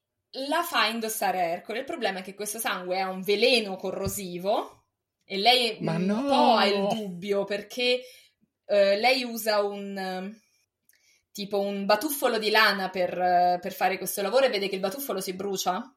[0.48, 1.80] la fa indossare a Ercole.
[1.80, 4.86] Il problema è che questo sangue ha un veleno corrosivo
[5.24, 6.24] E lei Ma un no!
[6.24, 8.02] po' ha il dubbio perché
[8.66, 10.36] eh, lei usa un
[11.32, 14.82] tipo un batuffolo di lana per, eh, per fare questo lavoro e vede che il
[14.82, 15.96] batuffolo si brucia.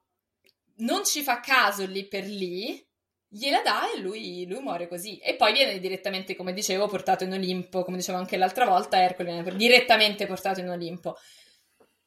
[0.80, 2.84] Non ci fa caso lì per lì,
[3.28, 5.18] gliela dà e lui, lui muore così.
[5.18, 9.32] E poi viene direttamente, come dicevo, portato in Olimpo, come dicevo anche l'altra volta, Ercole
[9.32, 11.16] viene direttamente portato in Olimpo.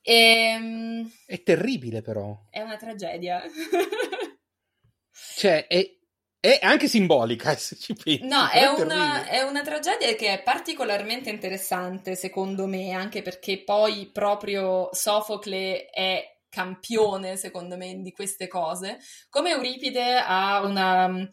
[0.02, 2.38] E, È terribile, però.
[2.50, 3.42] è una tragedia.
[5.36, 5.98] Cioè, è,
[6.40, 8.26] è anche simbolica, se ci pensi.
[8.28, 14.10] No, è una, è una tragedia che è particolarmente interessante, secondo me, anche perché poi
[14.12, 19.00] proprio Sofocle è campione, secondo me, di queste cose.
[19.30, 21.28] Come Euripide ha una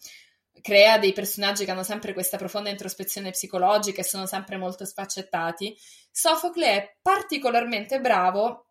[0.62, 5.76] crea dei personaggi che hanno sempre questa profonda introspezione psicologica e sono sempre molto sfaccettati.
[6.10, 8.66] Sofocle è particolarmente bravo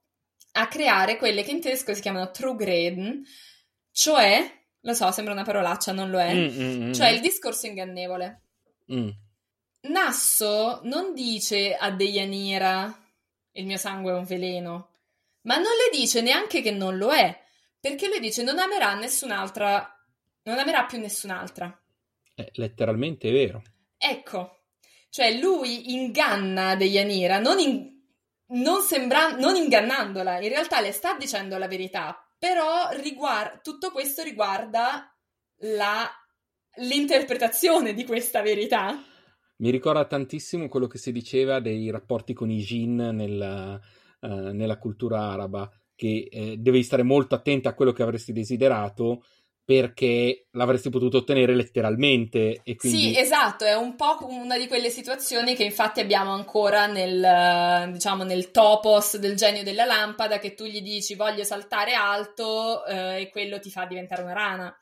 [0.54, 3.24] a creare quelle che in tedesco si chiamano Trugreden,
[3.92, 6.92] cioè, lo so, sembra una parolaccia, non lo è, Mm, mm, mm.
[6.94, 8.42] cioè il discorso ingannevole.
[8.92, 9.10] Mm.
[9.82, 12.92] Nasso non dice a Deianira
[13.54, 14.90] il mio sangue è un veleno,
[15.42, 17.38] ma non le dice neanche che non lo è,
[17.80, 19.90] perché lui dice non amerà nessun'altra,
[20.44, 21.82] non amerà più nessun'altra.
[22.34, 23.62] È letteralmente vero.
[23.98, 24.64] Ecco,
[25.10, 27.98] cioè lui inganna Deianira, non, in-
[28.48, 34.24] non, sembra- non ingannandola, in realtà le sta dicendo la verità, però riguar- tutto questo
[34.24, 35.14] riguarda
[35.62, 36.10] la-
[36.76, 39.04] l'interpretazione di questa verità.
[39.58, 43.78] Mi ricorda tantissimo quello che si diceva dei rapporti con i jinn nella,
[44.22, 49.24] eh, nella cultura araba, che eh, devi stare molto attenta a quello che avresti desiderato
[49.70, 54.90] perché l'avresti potuto ottenere letteralmente e quindi Sì, esatto, è un po' una di quelle
[54.90, 60.56] situazioni che infatti abbiamo ancora nel, eh, diciamo, nel topos del genio della lampada, che
[60.56, 64.80] tu gli dici voglio saltare alto eh, e quello ti fa diventare una rana.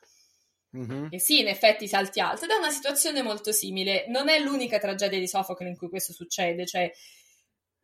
[0.70, 1.08] Mhm.
[1.10, 2.44] E sì, in effetti salti alto.
[2.44, 4.06] Ed è una situazione molto simile.
[4.08, 6.90] Non è l'unica tragedia di Sofocle in cui questo succede, cioè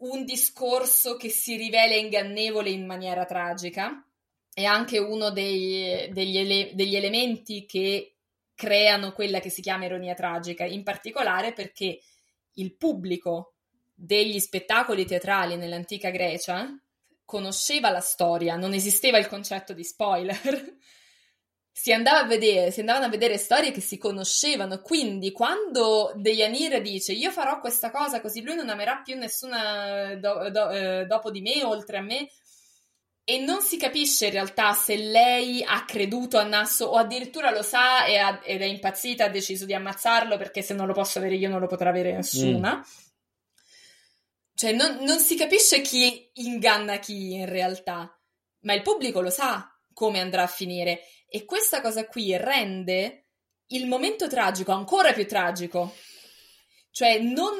[0.05, 4.05] un discorso che si rivela ingannevole in maniera tragica
[4.53, 8.17] è anche uno dei- degli, ele- degli elementi che
[8.55, 11.99] creano quella che si chiama ironia tragica, in particolare perché
[12.55, 13.55] il pubblico
[13.93, 16.69] degli spettacoli teatrali nell'antica Grecia
[17.25, 20.39] conosceva la storia, non esisteva il concetto di spoiler.
[21.77, 26.79] Si andava a vedere, si andavano a vedere storie che si conoscevano, quindi quando Deianira
[26.79, 31.33] dice io farò questa cosa così lui non amerà più nessuna do- do- eh, dopo
[31.33, 32.29] di me, oltre a me,
[33.25, 37.63] e non si capisce in realtà se lei ha creduto a Nasso o addirittura lo
[37.63, 41.19] sa e ha- ed è impazzita, ha deciso di ammazzarlo perché se non lo posso
[41.19, 42.87] avere io non lo potrà avere nessuna.
[44.55, 48.17] Cioè non, non si capisce chi inganna chi in realtà,
[48.61, 51.01] ma il pubblico lo sa come andrà a finire
[51.35, 53.25] e questa cosa qui rende
[53.69, 55.93] il momento tragico ancora più tragico.
[56.93, 57.55] Cioè non,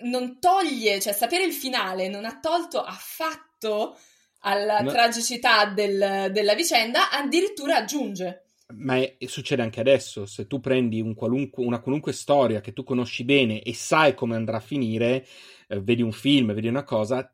[0.00, 3.96] non toglie, cioè sapere il finale non ha tolto affatto
[4.40, 4.90] alla No.
[4.90, 8.42] tragicità del- della vicenda, addirittura aggiunge.
[8.74, 12.82] Ma è- succede anche adesso, se tu prendi un qualunque- una qualunque storia che tu
[12.82, 15.24] conosci bene e sai come andrà a finire,
[15.68, 17.32] eh, vedi un film, vedi una cosa,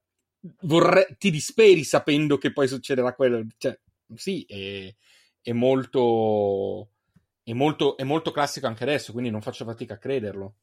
[0.62, 3.46] vorrei- ti disperi sapendo che poi succederà quello.
[3.56, 3.78] Cioè,
[4.14, 4.94] sì, è,
[5.42, 6.90] è molto,
[7.42, 10.54] è molto, è molto classico anche adesso, quindi non faccio fatica a crederlo.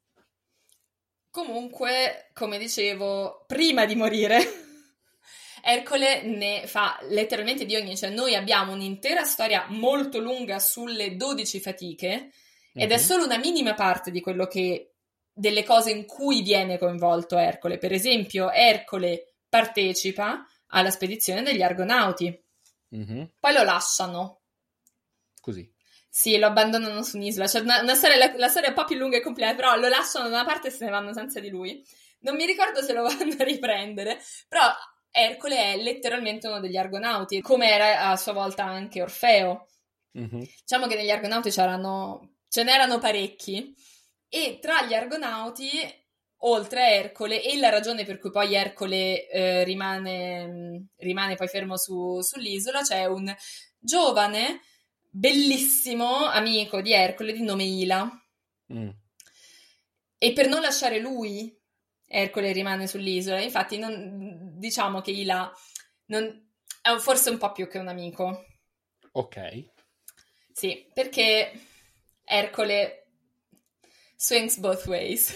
[1.30, 4.39] Comunque, come dicevo, prima di morire,
[5.63, 11.59] Ercole ne fa letteralmente di ogni, cioè noi abbiamo un'intera storia molto lunga sulle 12
[11.59, 12.32] fatiche
[12.73, 13.01] ed è Mhm.
[13.01, 14.93] solo una minima parte di quello che
[15.34, 17.78] delle cose in cui viene coinvolto Ercole.
[17.78, 22.43] Per esempio, Ercole partecipa alla spedizione degli Argonauti,
[22.89, 23.32] Mhm.
[23.39, 24.39] poi lo lasciano.
[25.48, 25.66] Così.
[26.10, 27.45] Sì, lo abbandonano su un'isola.
[27.45, 29.78] C'è una, una storia, la, la storia è un po' più lunga e completa, però
[29.78, 31.82] lo lasciano da una parte e se ne vanno senza di lui.
[32.20, 34.20] Non mi ricordo se lo vanno a riprendere,
[34.50, 34.64] però
[35.10, 39.68] Ercole è letteralmente uno degli Argonauti, come era a sua volta anche Orfeo.
[40.12, 40.39] Mhm.
[40.39, 43.74] Diciamo che negli Argonauti c'erano, ce n'erano parecchi
[44.28, 45.70] e tra gli Argonauti,
[46.39, 51.78] oltre a Ercole, e la ragione per cui poi Ercole eh, rimane, rimane poi fermo
[51.78, 53.34] su- sull'isola, c'è un
[53.80, 54.60] giovane,
[55.18, 58.09] bellissimo amico di Ercole di nome Ila.
[58.72, 58.89] Mm.
[60.20, 61.55] E per non lasciare lui,
[62.05, 63.41] Ercole rimane sull'isola.
[63.41, 65.51] Infatti, non- diciamo che Ila
[66.05, 66.51] non-
[66.82, 68.45] è forse un po' più che un amico.
[69.13, 69.72] Ok.
[70.53, 71.51] Sì, perché
[72.24, 73.07] Ercole
[74.15, 75.34] swings both ways.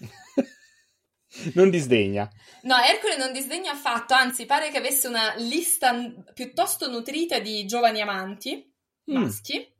[1.54, 2.30] non disdegna.
[2.62, 5.94] No, Ercole non disdegna affatto, anzi pare che avesse una lista
[6.34, 8.71] piuttosto nutrita di giovani amanti
[9.10, 9.16] Mm.
[9.16, 9.72] maschi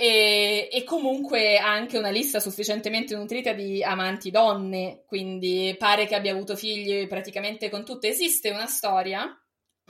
[0.00, 6.14] e, e, comunque ha anche una lista sufficientemente nutrita di amanti donne, quindi pare che
[6.14, 8.06] abbia avuto figli praticamente con tutte.
[8.06, 9.26] Esiste una storia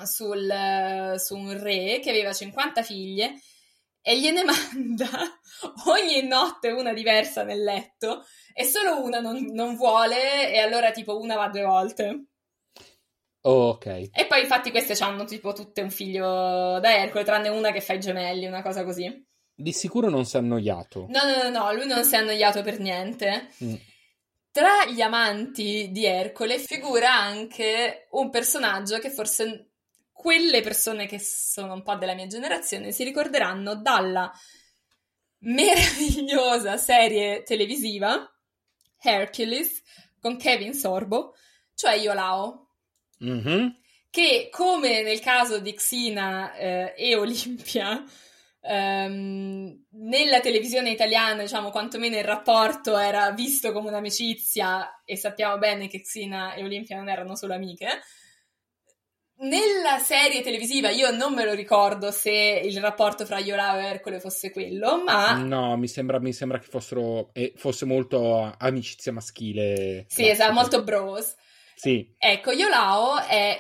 [0.05, 3.35] sul, su un re che aveva 50 figlie
[4.01, 5.11] e gliene manda
[5.89, 11.19] ogni notte una diversa nel letto e solo una non, non vuole e allora tipo
[11.19, 12.25] una va due volte.
[13.49, 14.11] Oh, ok.
[14.13, 17.95] E poi infatti queste hanno tipo tutte un figlio da Ercole, tranne una che fa
[17.95, 19.27] i gemelli, una cosa così.
[19.55, 21.07] Di sicuro non si è annoiato.
[21.09, 23.49] No, no, no, no, lui non si è annoiato per niente.
[23.65, 23.75] Mm.
[24.51, 29.71] Tra gli amanti di Ercole figura anche un personaggio che forse
[30.13, 34.31] quelle persone che sono un po' della mia generazione si ricorderanno dalla
[35.41, 38.31] meravigliosa serie televisiva
[39.01, 39.83] Hercules
[40.21, 41.35] con Kevin Sorbo,
[41.75, 42.68] cioè Iolao.
[43.25, 43.67] Mm-hmm.
[44.11, 48.03] Che come nel caso di Xina eh, e Olimpia,
[48.61, 55.89] ehm, nella televisione italiana, diciamo, quantomeno il rapporto era visto come un'amicizia e sappiamo bene
[55.89, 58.03] che Xina e Olimpia non erano solo amiche.
[59.41, 64.19] Nella serie televisiva io non me lo ricordo se il rapporto fra Iolao e Ercole
[64.19, 65.35] fosse quello, ma...
[65.35, 70.07] No, mi sembra, mi sembra che fossero, eh, fosse molto amicizia maschile.
[70.09, 70.33] Sì, classica.
[70.33, 71.37] esatto, molto bros.
[71.79, 72.13] Sì.
[72.19, 73.57] Ecco, Iolao è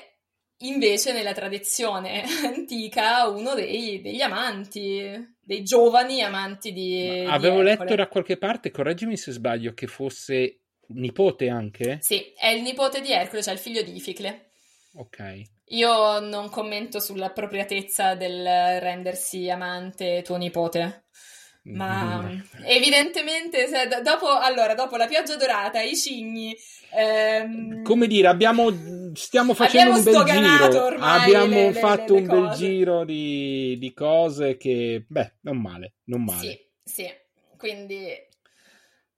[0.62, 7.22] invece nella tradizione antica uno dei, degli amanti, dei giovani amanti di...
[7.24, 11.98] Ma avevo di letto da qualche parte, correggimi se sbaglio, che fosse nipote anche?
[12.00, 14.50] Sì, è il nipote di Ercole, cioè il figlio di Ificle.
[14.94, 15.42] Ok.
[15.66, 18.42] Io non commento sull'appropriatezza del
[18.80, 21.04] rendersi amante tuo nipote.
[21.64, 22.30] Ma
[22.64, 26.56] evidentemente, se, dopo, allora, dopo la pioggia dorata, i cigni.
[26.96, 30.86] Ehm, Come dire, abbiamo, stiamo facendo un bel giro.
[30.98, 35.94] Abbiamo le, fatto le, le, un bel giro di, di, cose che, beh, non male,
[36.04, 36.70] non male.
[36.84, 37.10] Sì, sì.
[37.56, 38.08] Quindi.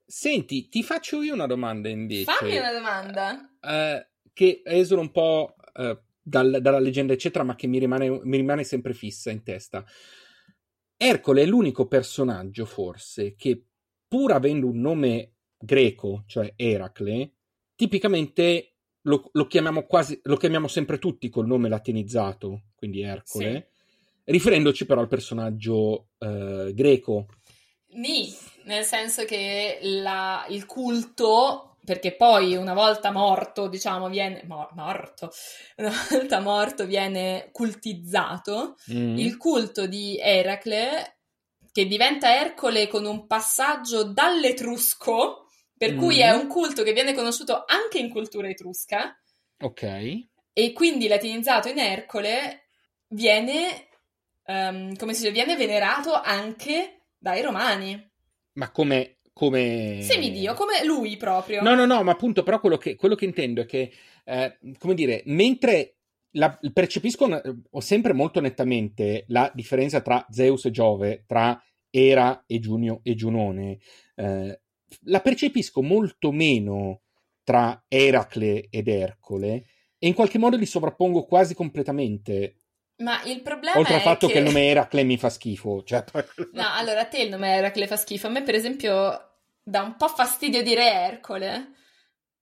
[0.05, 2.24] Senti, ti faccio io una domanda invece.
[2.24, 3.51] Fammi una domanda.
[3.61, 8.36] Eh, che esula un po' eh, dal, dalla leggenda, eccetera, ma che mi rimane, mi
[8.36, 9.84] rimane sempre fissa in testa.
[11.03, 13.64] Ercole è l'unico personaggio, forse, che
[14.07, 17.36] pur avendo un nome greco, cioè Eracle,
[17.74, 24.30] tipicamente lo, lo, chiamiamo quasi, lo chiamiamo sempre tutti col nome latinizzato, quindi Ercole, sì.
[24.30, 27.28] riferendoci però al personaggio eh, greco.
[27.92, 28.30] Ni,
[28.64, 35.32] nel senso che la, il culto perché poi una volta morto, diciamo, viene mor- morto,
[35.78, 39.18] una volta morto viene cultizzato, mm.
[39.18, 41.16] il culto di Eracle
[41.72, 45.99] che diventa Ercole con un passaggio dall'etrusco, per mm.
[45.99, 49.20] cui è un culto che viene conosciuto anche in cultura etrusca.
[49.62, 49.82] Ok.
[50.53, 52.68] E quindi latinizzato in Ercole
[53.09, 53.88] viene,
[54.45, 58.12] um, come si dice, viene venerato anche dai romani.
[58.53, 60.01] Ma come come...
[60.03, 61.62] Semidio, come lui proprio.
[61.62, 63.93] No, no, no, ma appunto, però quello che, quello che intendo è che,
[64.24, 65.97] eh, come dire, mentre
[66.33, 71.61] la, percepisco ho sempre molto nettamente la differenza tra Zeus e Giove, tra
[71.91, 73.78] Era e, Giunio, e Giunone,
[74.16, 74.61] eh,
[75.05, 77.03] la percepisco molto meno
[77.43, 79.64] tra Eracle ed Ercole
[79.99, 82.59] e in qualche modo li sovrappongo quasi completamente.
[83.01, 84.34] Ma il problema Oltre al fatto che...
[84.34, 84.38] che...
[84.38, 85.82] il nome Eracle mi fa schifo.
[85.84, 86.05] Cioè...
[86.53, 88.26] No, allora a te il nome Eracle fa schifo.
[88.26, 91.72] A me, per esempio, dà un po' fastidio dire Ercole,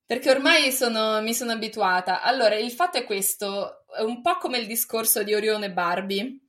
[0.05, 2.23] perché ormai sono, mi sono abituata.
[2.23, 6.41] Allora, il fatto è questo, è un po' come il discorso di Orione e Barbie.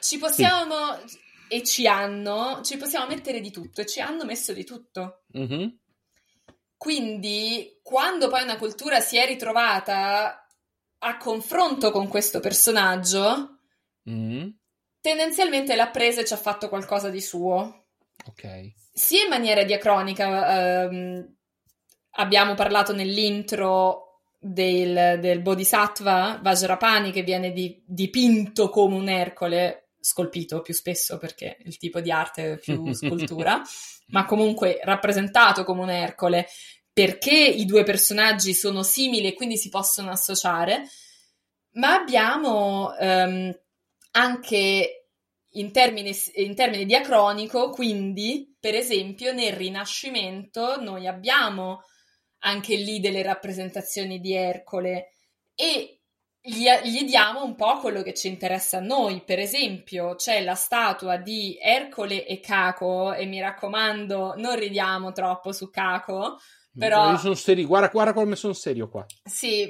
[0.00, 1.18] Ci possiamo, sì.
[1.48, 5.24] e ci hanno, ci possiamo mettere di tutto, e ci hanno messo di tutto.
[5.36, 5.68] Mm-hmm.
[6.76, 10.47] Quindi, quando poi una cultura si è ritrovata
[10.98, 13.60] a confronto con questo personaggio,
[14.08, 14.48] mm-hmm.
[15.00, 17.86] tendenzialmente l'ha presa e ci ha fatto qualcosa di suo.
[18.26, 21.34] Ok sia in maniera diacronica, ehm,
[22.16, 30.62] abbiamo parlato nell'intro del, del Bodhisattva Vajrapani che viene di, dipinto come un Ercole, scolpito
[30.62, 33.62] più spesso perché il tipo di arte è più scultura,
[34.08, 36.48] ma comunque rappresentato come un Ercole
[36.98, 40.82] perché i due personaggi sono simili e quindi si possono associare,
[41.74, 43.56] ma abbiamo ehm,
[44.10, 45.06] anche
[45.52, 51.82] in termini, in termini diacronico, quindi, per esempio, nel Rinascimento noi abbiamo
[52.38, 55.12] anche lì delle rappresentazioni di Ercole
[55.54, 56.00] e
[56.40, 59.22] gli, gli, diamo un po' quello che ci interessa a noi.
[59.22, 65.52] Per esempio, c'è la statua di Ercole e Caco, e mi raccomando, non ridiamo troppo
[65.52, 66.38] su Caco.
[66.78, 67.10] Però...
[67.10, 69.04] Io sono serio, guarda, guarda come sono serio qua.
[69.24, 69.68] Sì,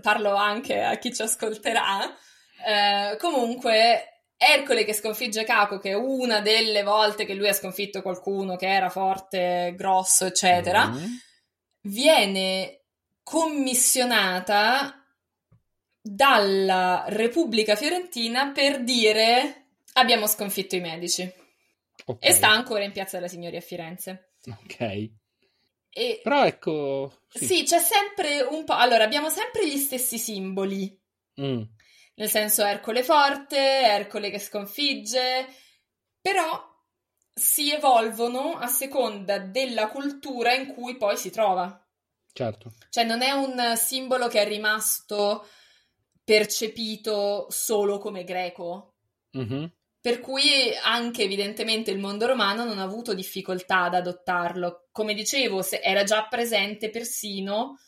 [0.00, 2.00] parlo anche a chi ci ascolterà.
[2.66, 4.12] Eh, comunque,
[4.44, 8.66] Ercole che sconfigge Caco, che è una delle volte che lui ha sconfitto qualcuno che
[8.66, 11.04] era forte, grosso, eccetera, mm.
[11.82, 12.80] viene
[13.22, 15.00] commissionata
[16.00, 21.22] dalla Repubblica Fiorentina per dire abbiamo sconfitto i medici.
[22.04, 22.30] Okay.
[22.30, 24.32] E sta ancora in Piazza della Signoria a Firenze.
[24.48, 25.10] Ok.
[25.94, 26.20] E...
[26.22, 27.20] Però ecco...
[27.28, 27.44] Sì.
[27.44, 27.62] sì.
[27.64, 28.72] c'è sempre un po'...
[28.72, 30.98] Allora, abbiamo sempre gli stessi simboli.
[31.40, 31.62] Mm.
[32.14, 35.46] Nel senso Ercole forte, Ercole che sconfigge,
[36.20, 36.70] però
[37.34, 41.78] si evolvono a seconda della cultura in cui poi si trova.
[42.32, 42.72] Certo.
[42.90, 45.46] Cioè non è un simbolo che è rimasto
[46.24, 48.94] percepito solo come greco.
[49.36, 49.64] Mm-hmm.
[50.02, 50.42] Per cui
[50.82, 54.88] anche evidentemente il mondo romano non ha avuto difficoltà ad adottarlo.
[54.90, 57.78] Come dicevo, era già presente persino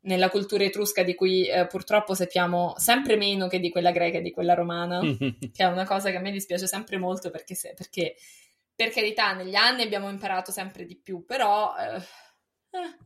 [0.00, 4.22] nella cultura etrusca di cui eh, purtroppo sappiamo sempre meno che di quella greca e
[4.22, 7.72] di quella romana, che è una cosa che a me dispiace sempre molto perché, se,
[7.74, 8.16] perché
[8.74, 11.96] per carità negli anni abbiamo imparato sempre di più, però eh,
[12.78, 12.96] eh,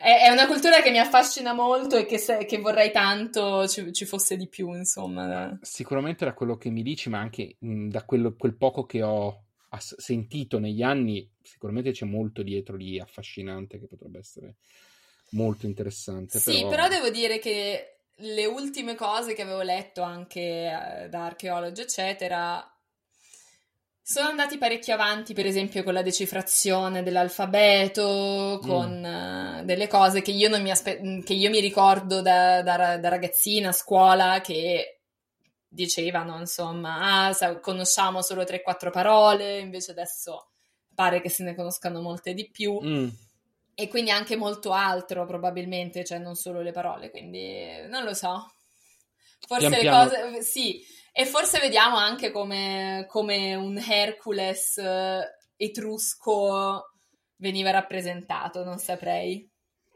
[0.00, 3.92] è, è, una cultura che mi affascina molto e che, se, che vorrei tanto ci,
[3.92, 5.58] ci, fosse di più, insomma.
[5.60, 9.44] Sicuramente da quello che mi dici, ma anche mh, da quello, quel poco che ho
[9.78, 14.56] sentito negli anni, sicuramente c'è molto dietro di affascinante che potrebbe essere
[15.32, 16.38] molto interessante.
[16.38, 16.68] Sì, però...
[16.70, 22.66] però devo dire che le ultime cose che avevo letto anche eh, da archeologi, eccetera,
[24.10, 29.60] sono andati parecchio avanti, per esempio, con la decifrazione dell'alfabeto, con mm.
[29.60, 33.08] uh, delle cose che io, non mi, aspe- che io mi ricordo da, da, da,
[33.08, 35.02] ragazzina a scuola che
[35.68, 40.48] dicevano, insomma, ah, conosciamo solo 3-4 parole, invece adesso
[40.92, 42.80] pare che se ne conoscano molte di più.
[42.82, 43.08] Mm
[43.80, 48.52] e quindi anche molto altro probabilmente, cioè non solo le parole, quindi non lo so.
[49.46, 50.04] Forse pian le piano.
[50.04, 55.20] cose, sì, e forse vediamo anche come, come un Hercules eh,
[55.56, 56.92] etrusco
[57.36, 59.48] veniva rappresentato, non saprei.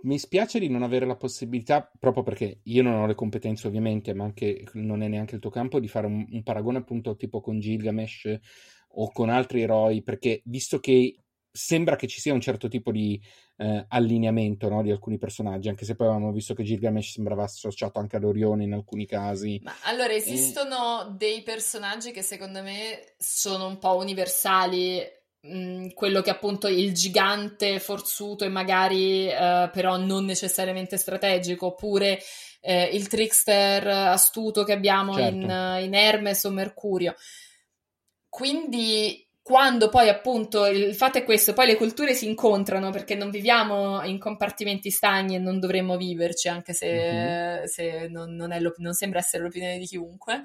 [0.03, 4.13] Mi spiace di non avere la possibilità, proprio perché io non ho le competenze ovviamente,
[4.13, 7.41] ma anche non è neanche il tuo campo, di fare un, un paragone appunto tipo
[7.41, 8.39] con Gilgamesh
[8.97, 11.24] o con altri eroi, perché visto che
[11.57, 13.21] sembra che ci sia un certo tipo di
[13.59, 18.01] eh, allineamento no, di alcuni personaggi, anche se poi avevamo visto che Gilgamesh sembrava associato
[18.01, 19.61] anche ad Orione in alcuni casi.
[19.63, 21.13] Ma allora esistono e...
[21.17, 25.01] dei personaggi che secondo me sono un po' universali.
[25.47, 32.19] Mm, quello che appunto il gigante forzuto e magari eh, però non necessariamente strategico, oppure
[32.63, 35.37] eh, il trickster astuto che abbiamo certo.
[35.37, 35.43] in,
[35.85, 37.15] in Hermes o Mercurio.
[38.29, 43.29] Quindi quando poi appunto il fatto è questo, poi le culture si incontrano perché non
[43.29, 47.65] viviamo in compartimenti stagni e non dovremmo viverci, anche se, mm-hmm.
[47.65, 50.41] se non, non, non, sembra essere l'opinione di chiunque.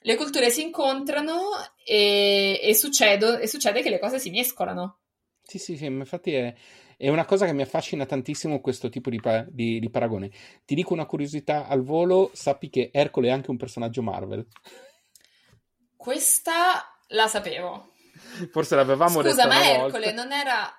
[0.00, 1.38] Le culture si incontrano
[1.82, 4.98] e, e, succedo, e succede che le cose si mescolano.
[5.42, 6.54] Sì, sì, sì, infatti è,
[6.98, 9.18] è una cosa che mi affascina tantissimo questo tipo di,
[9.48, 10.30] di, di paragone.
[10.66, 14.46] Ti dico una curiosità al volo, sappi che Ercole è anche un personaggio Marvel.
[15.96, 17.92] Questa la sapevo.
[18.50, 20.74] Forse l'avevamo Scusa, detto ma Ercole non era...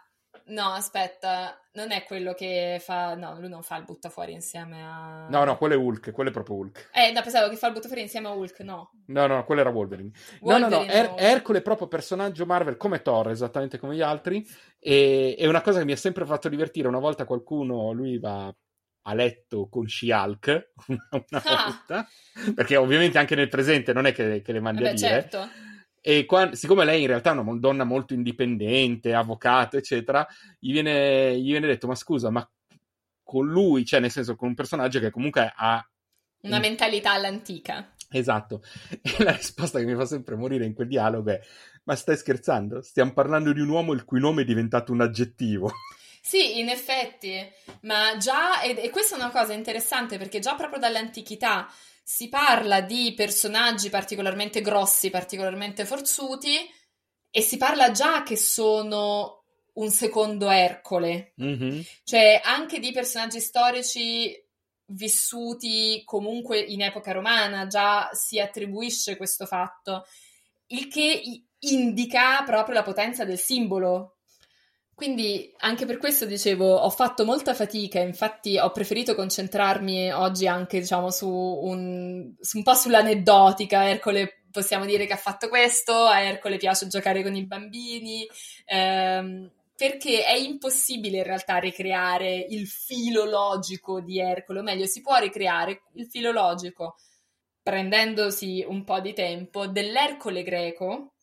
[0.47, 3.15] No, aspetta, non è quello che fa...
[3.15, 5.27] No, lui non fa il butta fuori insieme a...
[5.29, 6.89] No, no, quello è Hulk, quello è proprio Hulk.
[6.93, 8.91] Eh, no, pensavo che fa il butta fuori insieme a Hulk, no.
[9.07, 10.11] No, no, quello era Wolverine.
[10.41, 14.01] Wolverine no, no, no, er- Ercole è proprio personaggio Marvel come Thor, esattamente come gli
[14.01, 14.45] altri,
[14.79, 16.87] e è una cosa che mi ha sempre fatto divertire.
[16.87, 18.53] Una volta qualcuno, lui va
[19.03, 21.63] a letto con She-Hulk, una ah.
[21.65, 22.07] volta,
[22.53, 25.09] perché ovviamente anche nel presente non è che, che le mandi Vabbè, a dire.
[25.09, 25.69] certo
[26.01, 30.27] e qua, siccome lei in realtà è una donna molto indipendente, avvocato, eccetera,
[30.59, 32.47] gli viene, gli viene detto: Ma scusa, ma
[33.21, 35.87] con lui, cioè nel senso con un personaggio che comunque ha
[36.41, 36.61] una in...
[36.61, 37.93] mentalità all'antica.
[38.09, 38.63] Esatto.
[39.01, 41.39] E la risposta che mi fa sempre morire in quel dialogo è:
[41.83, 42.81] Ma stai scherzando?
[42.81, 45.71] Stiamo parlando di un uomo il cui nome è diventato un aggettivo.
[46.23, 47.35] Sì, in effetti,
[47.81, 51.67] ma già, e, e questa è una cosa interessante perché già proprio dall'antichità
[52.03, 56.57] si parla di personaggi particolarmente grossi, particolarmente forzuti,
[57.29, 61.33] e si parla già che sono un secondo Ercole.
[61.41, 61.81] Mm-hmm.
[62.03, 64.33] Cioè, anche di personaggi storici
[64.87, 70.05] vissuti comunque in epoca romana, già si attribuisce questo fatto,
[70.67, 74.17] il che indica proprio la potenza del simbolo
[75.01, 80.79] quindi anche per questo dicevo, ho fatto molta fatica, infatti ho preferito concentrarmi oggi anche,
[80.79, 83.89] diciamo, su un, su un po' sull'aneddotica.
[83.89, 88.27] Ercole possiamo dire che ha fatto questo, a Ercole piace giocare con i bambini,
[88.65, 95.01] ehm, perché è impossibile in realtà ricreare il filo logico di Ercole, o meglio, si
[95.01, 96.97] può ricreare il filo logico
[97.63, 101.13] prendendosi un po' di tempo, dell'Ercole greco,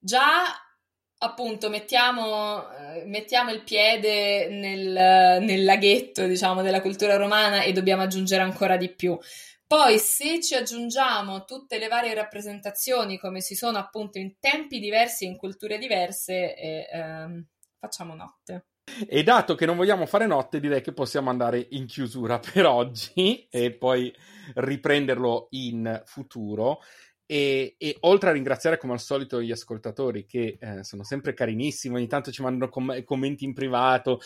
[0.00, 0.67] già
[1.18, 8.02] appunto mettiamo, eh, mettiamo il piede nel, nel, laghetto, diciamo, della cultura romana e dobbiamo
[8.02, 9.18] aggiungere ancora di più.
[9.66, 15.24] Poi, se ci aggiungiamo tutte le varie rappresentazioni, come si sono appunto in tempi diversi
[15.24, 17.44] e in culture diverse, eh, ehm,
[17.78, 18.68] facciamo notte.
[19.06, 23.46] E dato che non vogliamo fare notte, direi che possiamo andare in chiusura per oggi
[23.50, 24.12] e poi
[24.54, 26.80] riprenderlo in futuro.
[27.30, 31.96] E, e, oltre a ringraziare come al solito gli ascoltatori che eh, sono sempre carinissimi,
[31.96, 34.22] ogni tanto ci mandano com- commenti in privato.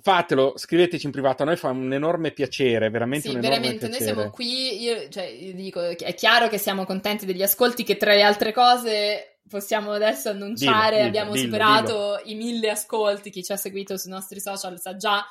[0.00, 3.86] Fatelo, scriveteci in privato, a noi fa un enorme piacere, veramente sì, un enorme veramente,
[3.86, 4.04] piacere.
[4.04, 7.96] noi siamo qui, io, cioè, io dico, è chiaro che siamo contenti degli ascolti, che
[7.96, 12.22] tra le altre cose possiamo adesso annunciare, dillo, abbiamo dillo, superato dillo.
[12.24, 15.24] i mille ascolti, chi ci ha seguito sui nostri social sa già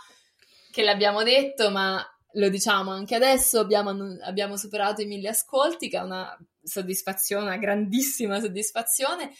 [0.71, 2.01] che l'abbiamo detto, ma
[2.35, 3.93] lo diciamo anche adesso, abbiamo,
[4.23, 6.33] abbiamo superato i mille ascolti, che è una
[6.63, 9.31] soddisfazione, una grandissima soddisfazione,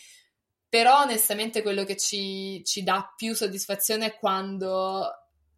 [0.67, 5.09] però onestamente quello che ci, ci dà più soddisfazione è quando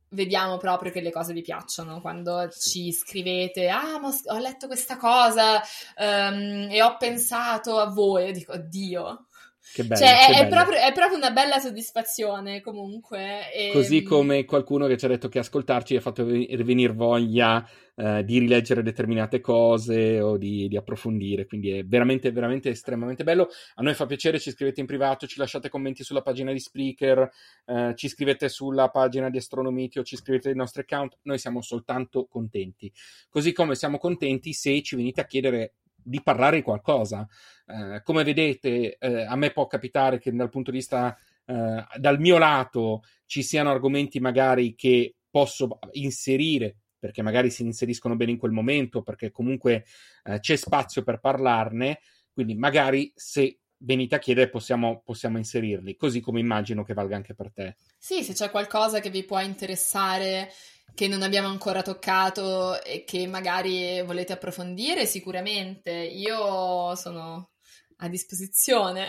[0.10, 4.98] vediamo proprio che le cose vi piacciono, quando ci scrivete, ah, ma ho letto questa
[4.98, 5.62] cosa
[5.98, 9.28] um, e ho pensato a voi, e dico, Dio,
[9.72, 13.52] che bello, cioè, che è, proprio, è, proprio, una bella soddisfazione comunque.
[13.54, 13.72] E...
[13.72, 18.40] Così come qualcuno che ci ha detto che ascoltarci ha fatto venire voglia eh, di
[18.40, 21.46] rileggere determinate cose o di, di, approfondire.
[21.46, 23.50] Quindi è veramente, veramente estremamente bello.
[23.76, 27.30] A noi fa piacere, ci scrivete in privato, ci lasciate commenti sulla pagina di Spreaker,
[27.66, 31.20] eh, ci scrivete sulla pagina di Astronomiti o ci scrivete nei nostri account.
[31.24, 32.92] Noi siamo soltanto contenti.
[33.30, 37.28] Così come siamo contenti se ci venite a chiedere di parlare di qualcosa.
[37.66, 41.16] Eh, come vedete, eh, a me può capitare che dal punto di vista,
[41.46, 48.16] eh, dal mio lato, ci siano argomenti magari che posso inserire perché magari si inseriscono
[48.16, 49.84] bene in quel momento, perché comunque
[50.24, 52.00] eh, c'è spazio per parlarne,
[52.32, 57.36] quindi magari se venite a chiedere possiamo, possiamo, inserirli, così come immagino che valga anche
[57.36, 57.76] per te.
[57.98, 60.50] Sì, se c'è qualcosa che vi può interessare
[60.94, 67.52] che non abbiamo ancora toccato e che magari volete approfondire, sicuramente io sono
[67.98, 69.08] a disposizione.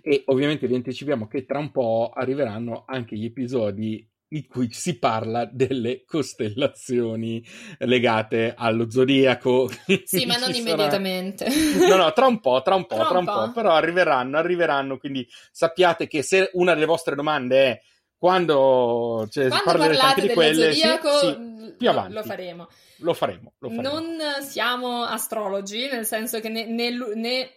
[0.00, 4.98] E ovviamente vi anticipiamo che tra un po' arriveranno anche gli episodi in cui si
[4.98, 7.44] parla delle costellazioni
[7.78, 9.70] legate allo zodiaco.
[10.04, 11.46] Sì, ma non immediatamente.
[11.88, 13.32] No, no, tra un po', tra un po', tra, tra un po'.
[13.32, 17.80] po', però arriveranno, arriveranno, quindi sappiate che se una delle vostre domande è
[18.18, 22.12] quando, cioè, quando parlerete anche di quelle, zodiaco, sì, sì, più avanti.
[22.14, 22.68] Lo faremo.
[22.98, 23.92] Lo faremo, lo faremo.
[23.92, 27.50] Non siamo astrologi, nel senso che né, né, né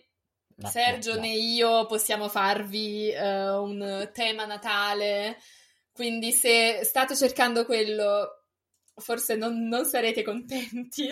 [0.68, 5.38] Sergio né io possiamo farvi uh, un tema natale,
[6.00, 8.46] quindi se state cercando quello,
[8.96, 11.10] forse non, non sarete contenti.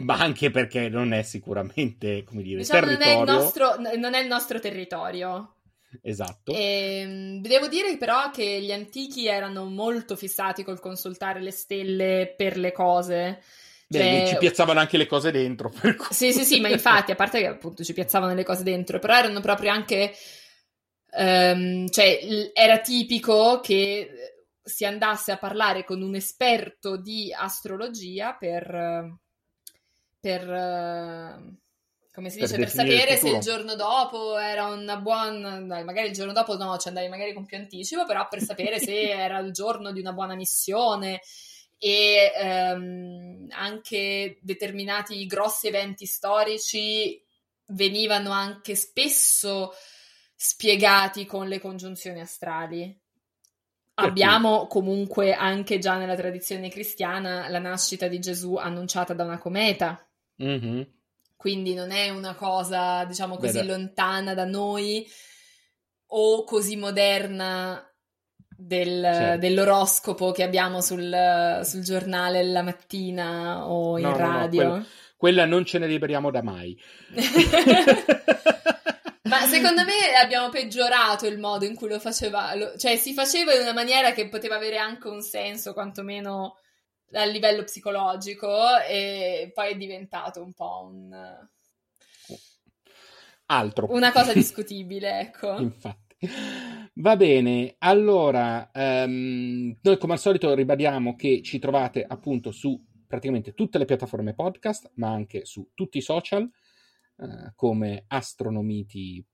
[0.00, 3.14] Ma anche perché non è sicuramente, come dire, diciamo, territorio.
[3.14, 5.54] Non è, nostro, non è il nostro territorio.
[6.02, 6.52] Esatto.
[6.52, 12.34] E, ehm, devo dire però che gli antichi erano molto fissati col consultare le stelle
[12.36, 13.40] per le cose.
[13.86, 14.26] Beh, cioè...
[14.26, 15.72] ci piazzavano anche le cose dentro.
[16.10, 19.16] Sì, sì, sì, ma infatti, a parte che appunto ci piazzavano le cose dentro, però
[19.16, 20.12] erano proprio anche...
[21.18, 24.10] Um, cioè, era tipico che
[24.66, 29.16] si andasse a parlare con un esperto di astrologia per...
[30.18, 31.64] per
[32.16, 36.14] come si dice, per, per sapere se il giorno dopo era una buona, magari il
[36.14, 39.52] giorno dopo no, ci andavi magari con più anticipo, però per sapere se era il
[39.52, 41.20] giorno di una buona missione
[41.78, 47.22] e ehm, anche determinati grossi eventi storici
[47.66, 49.74] venivano anche spesso
[50.34, 52.98] spiegati con le congiunzioni astrali.
[53.98, 60.06] Abbiamo comunque anche già nella tradizione cristiana la nascita di Gesù annunciata da una cometa.
[60.42, 60.82] Mm-hmm
[61.36, 65.06] quindi non è una cosa, diciamo così, Beh, lontana da noi
[66.06, 67.88] o così moderna
[68.48, 69.38] del, certo.
[69.38, 74.62] dell'oroscopo che abbiamo sul, sul, giornale la mattina o in no, radio.
[74.62, 74.86] No, no, quella,
[75.16, 76.76] quella non ce ne liberiamo da mai.
[79.26, 83.54] Ma secondo me abbiamo peggiorato il modo in cui lo faceva, lo, cioè si faceva
[83.54, 86.58] in una maniera che poteva avere anche un senso, quantomeno
[87.12, 91.48] a livello psicologico e poi è diventato un po' un...
[93.48, 93.86] Altro.
[93.90, 95.56] Una cosa discutibile, ecco.
[95.58, 96.04] Infatti.
[96.94, 103.52] Va bene, allora um, noi come al solito ribadiamo che ci trovate appunto su praticamente
[103.52, 106.50] tutte le piattaforme podcast, ma anche su tutti i social
[107.16, 109.24] uh, come Astronomiti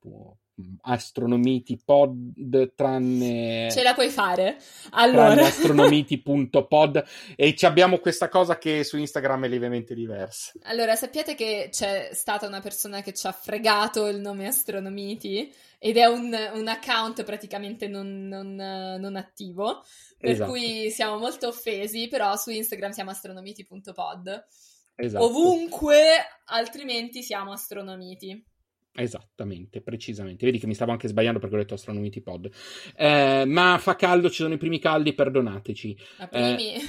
[0.83, 4.59] astronomiti pod tranne ce la puoi fare.
[4.91, 5.47] allora.
[5.47, 7.05] astronomiti.pod
[7.37, 10.53] e abbiamo questa cosa che su Instagram è lievemente diversa.
[10.65, 15.97] Allora sappiate che c'è stata una persona che ci ha fregato il nome astronomiti ed
[15.97, 19.83] è un, un account praticamente non, non, non attivo
[20.19, 20.51] per esatto.
[20.51, 24.47] cui siamo molto offesi però su Instagram siamo astronomiti.pod
[24.95, 25.25] esatto.
[25.25, 25.99] ovunque
[26.47, 28.51] altrimenti siamo astronomiti
[28.95, 30.45] Esattamente, precisamente.
[30.45, 32.51] Vedi che mi stavo anche sbagliando perché ho detto Astronomiti Pod.
[32.95, 35.99] Eh, ma fa caldo, ci sono i primi caldi, perdonateci.
[36.19, 36.75] A primi.
[36.75, 36.81] Eh,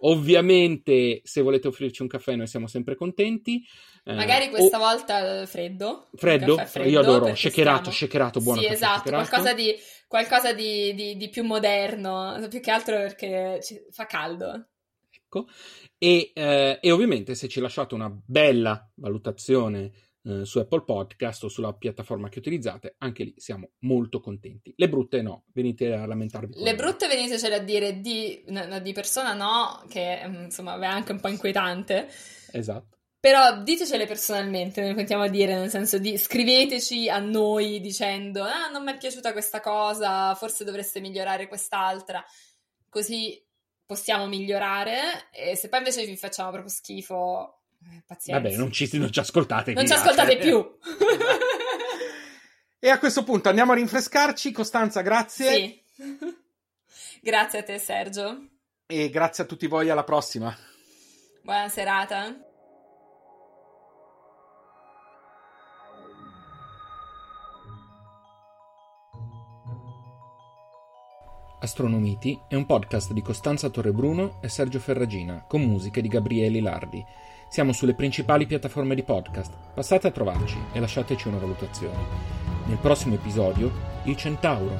[0.00, 3.66] ovviamente, se volete offrirci un caffè, noi siamo sempre contenti.
[4.04, 4.80] Eh, Magari questa o...
[4.80, 6.06] volta eh, freddo.
[6.14, 6.56] Freddo?
[6.58, 7.34] freddo io adoro.
[7.34, 7.96] Shakerato, stiamo...
[7.96, 8.60] shakerato, buono.
[8.60, 9.28] Sì, esatto, shakerato.
[9.28, 9.74] qualcosa, di,
[10.06, 13.58] qualcosa di, di, di, più moderno, più che altro perché
[13.90, 14.68] fa caldo.
[15.34, 15.48] Ecco.
[15.98, 19.92] E, eh, e ovviamente se ci lasciate una bella valutazione
[20.22, 24.72] eh, su Apple Podcast o sulla piattaforma che utilizzate, anche lì siamo molto contenti.
[24.76, 26.54] Le brutte no, venite a lamentarvi.
[26.56, 28.44] Le brutte venitecele a dire di,
[28.82, 32.08] di persona no, che mm, insomma è anche un po' inquietante.
[32.52, 32.98] Esatto.
[33.18, 38.68] Però ditecele personalmente, noi continuiamo a dire, nel senso di scriveteci a noi dicendo ah
[38.70, 42.22] non mi è piaciuta questa cosa, forse dovreste migliorare quest'altra,
[42.90, 43.43] così
[43.86, 48.42] possiamo migliorare e se poi invece vi facciamo proprio schifo eh, pazienza.
[48.42, 49.72] Vabbè, non ci, non ci ascoltate.
[49.72, 50.78] Non ci ascoltate più.
[52.78, 54.52] e a questo punto andiamo a rinfrescarci.
[54.52, 55.52] Costanza, grazie.
[55.52, 55.82] Sì.
[57.20, 58.48] grazie a te, Sergio.
[58.86, 60.56] E grazie a tutti voi, alla prossima.
[61.42, 62.52] Buona serata.
[71.64, 77.02] Astronomiti è un podcast di Costanza Torrebruno e Sergio Ferragina, con musiche di Gabriele Lardi.
[77.48, 79.50] Siamo sulle principali piattaforme di podcast.
[79.72, 81.96] Passate a trovarci e lasciateci una valutazione.
[82.66, 83.72] Nel prossimo episodio,
[84.02, 84.78] il Centauro,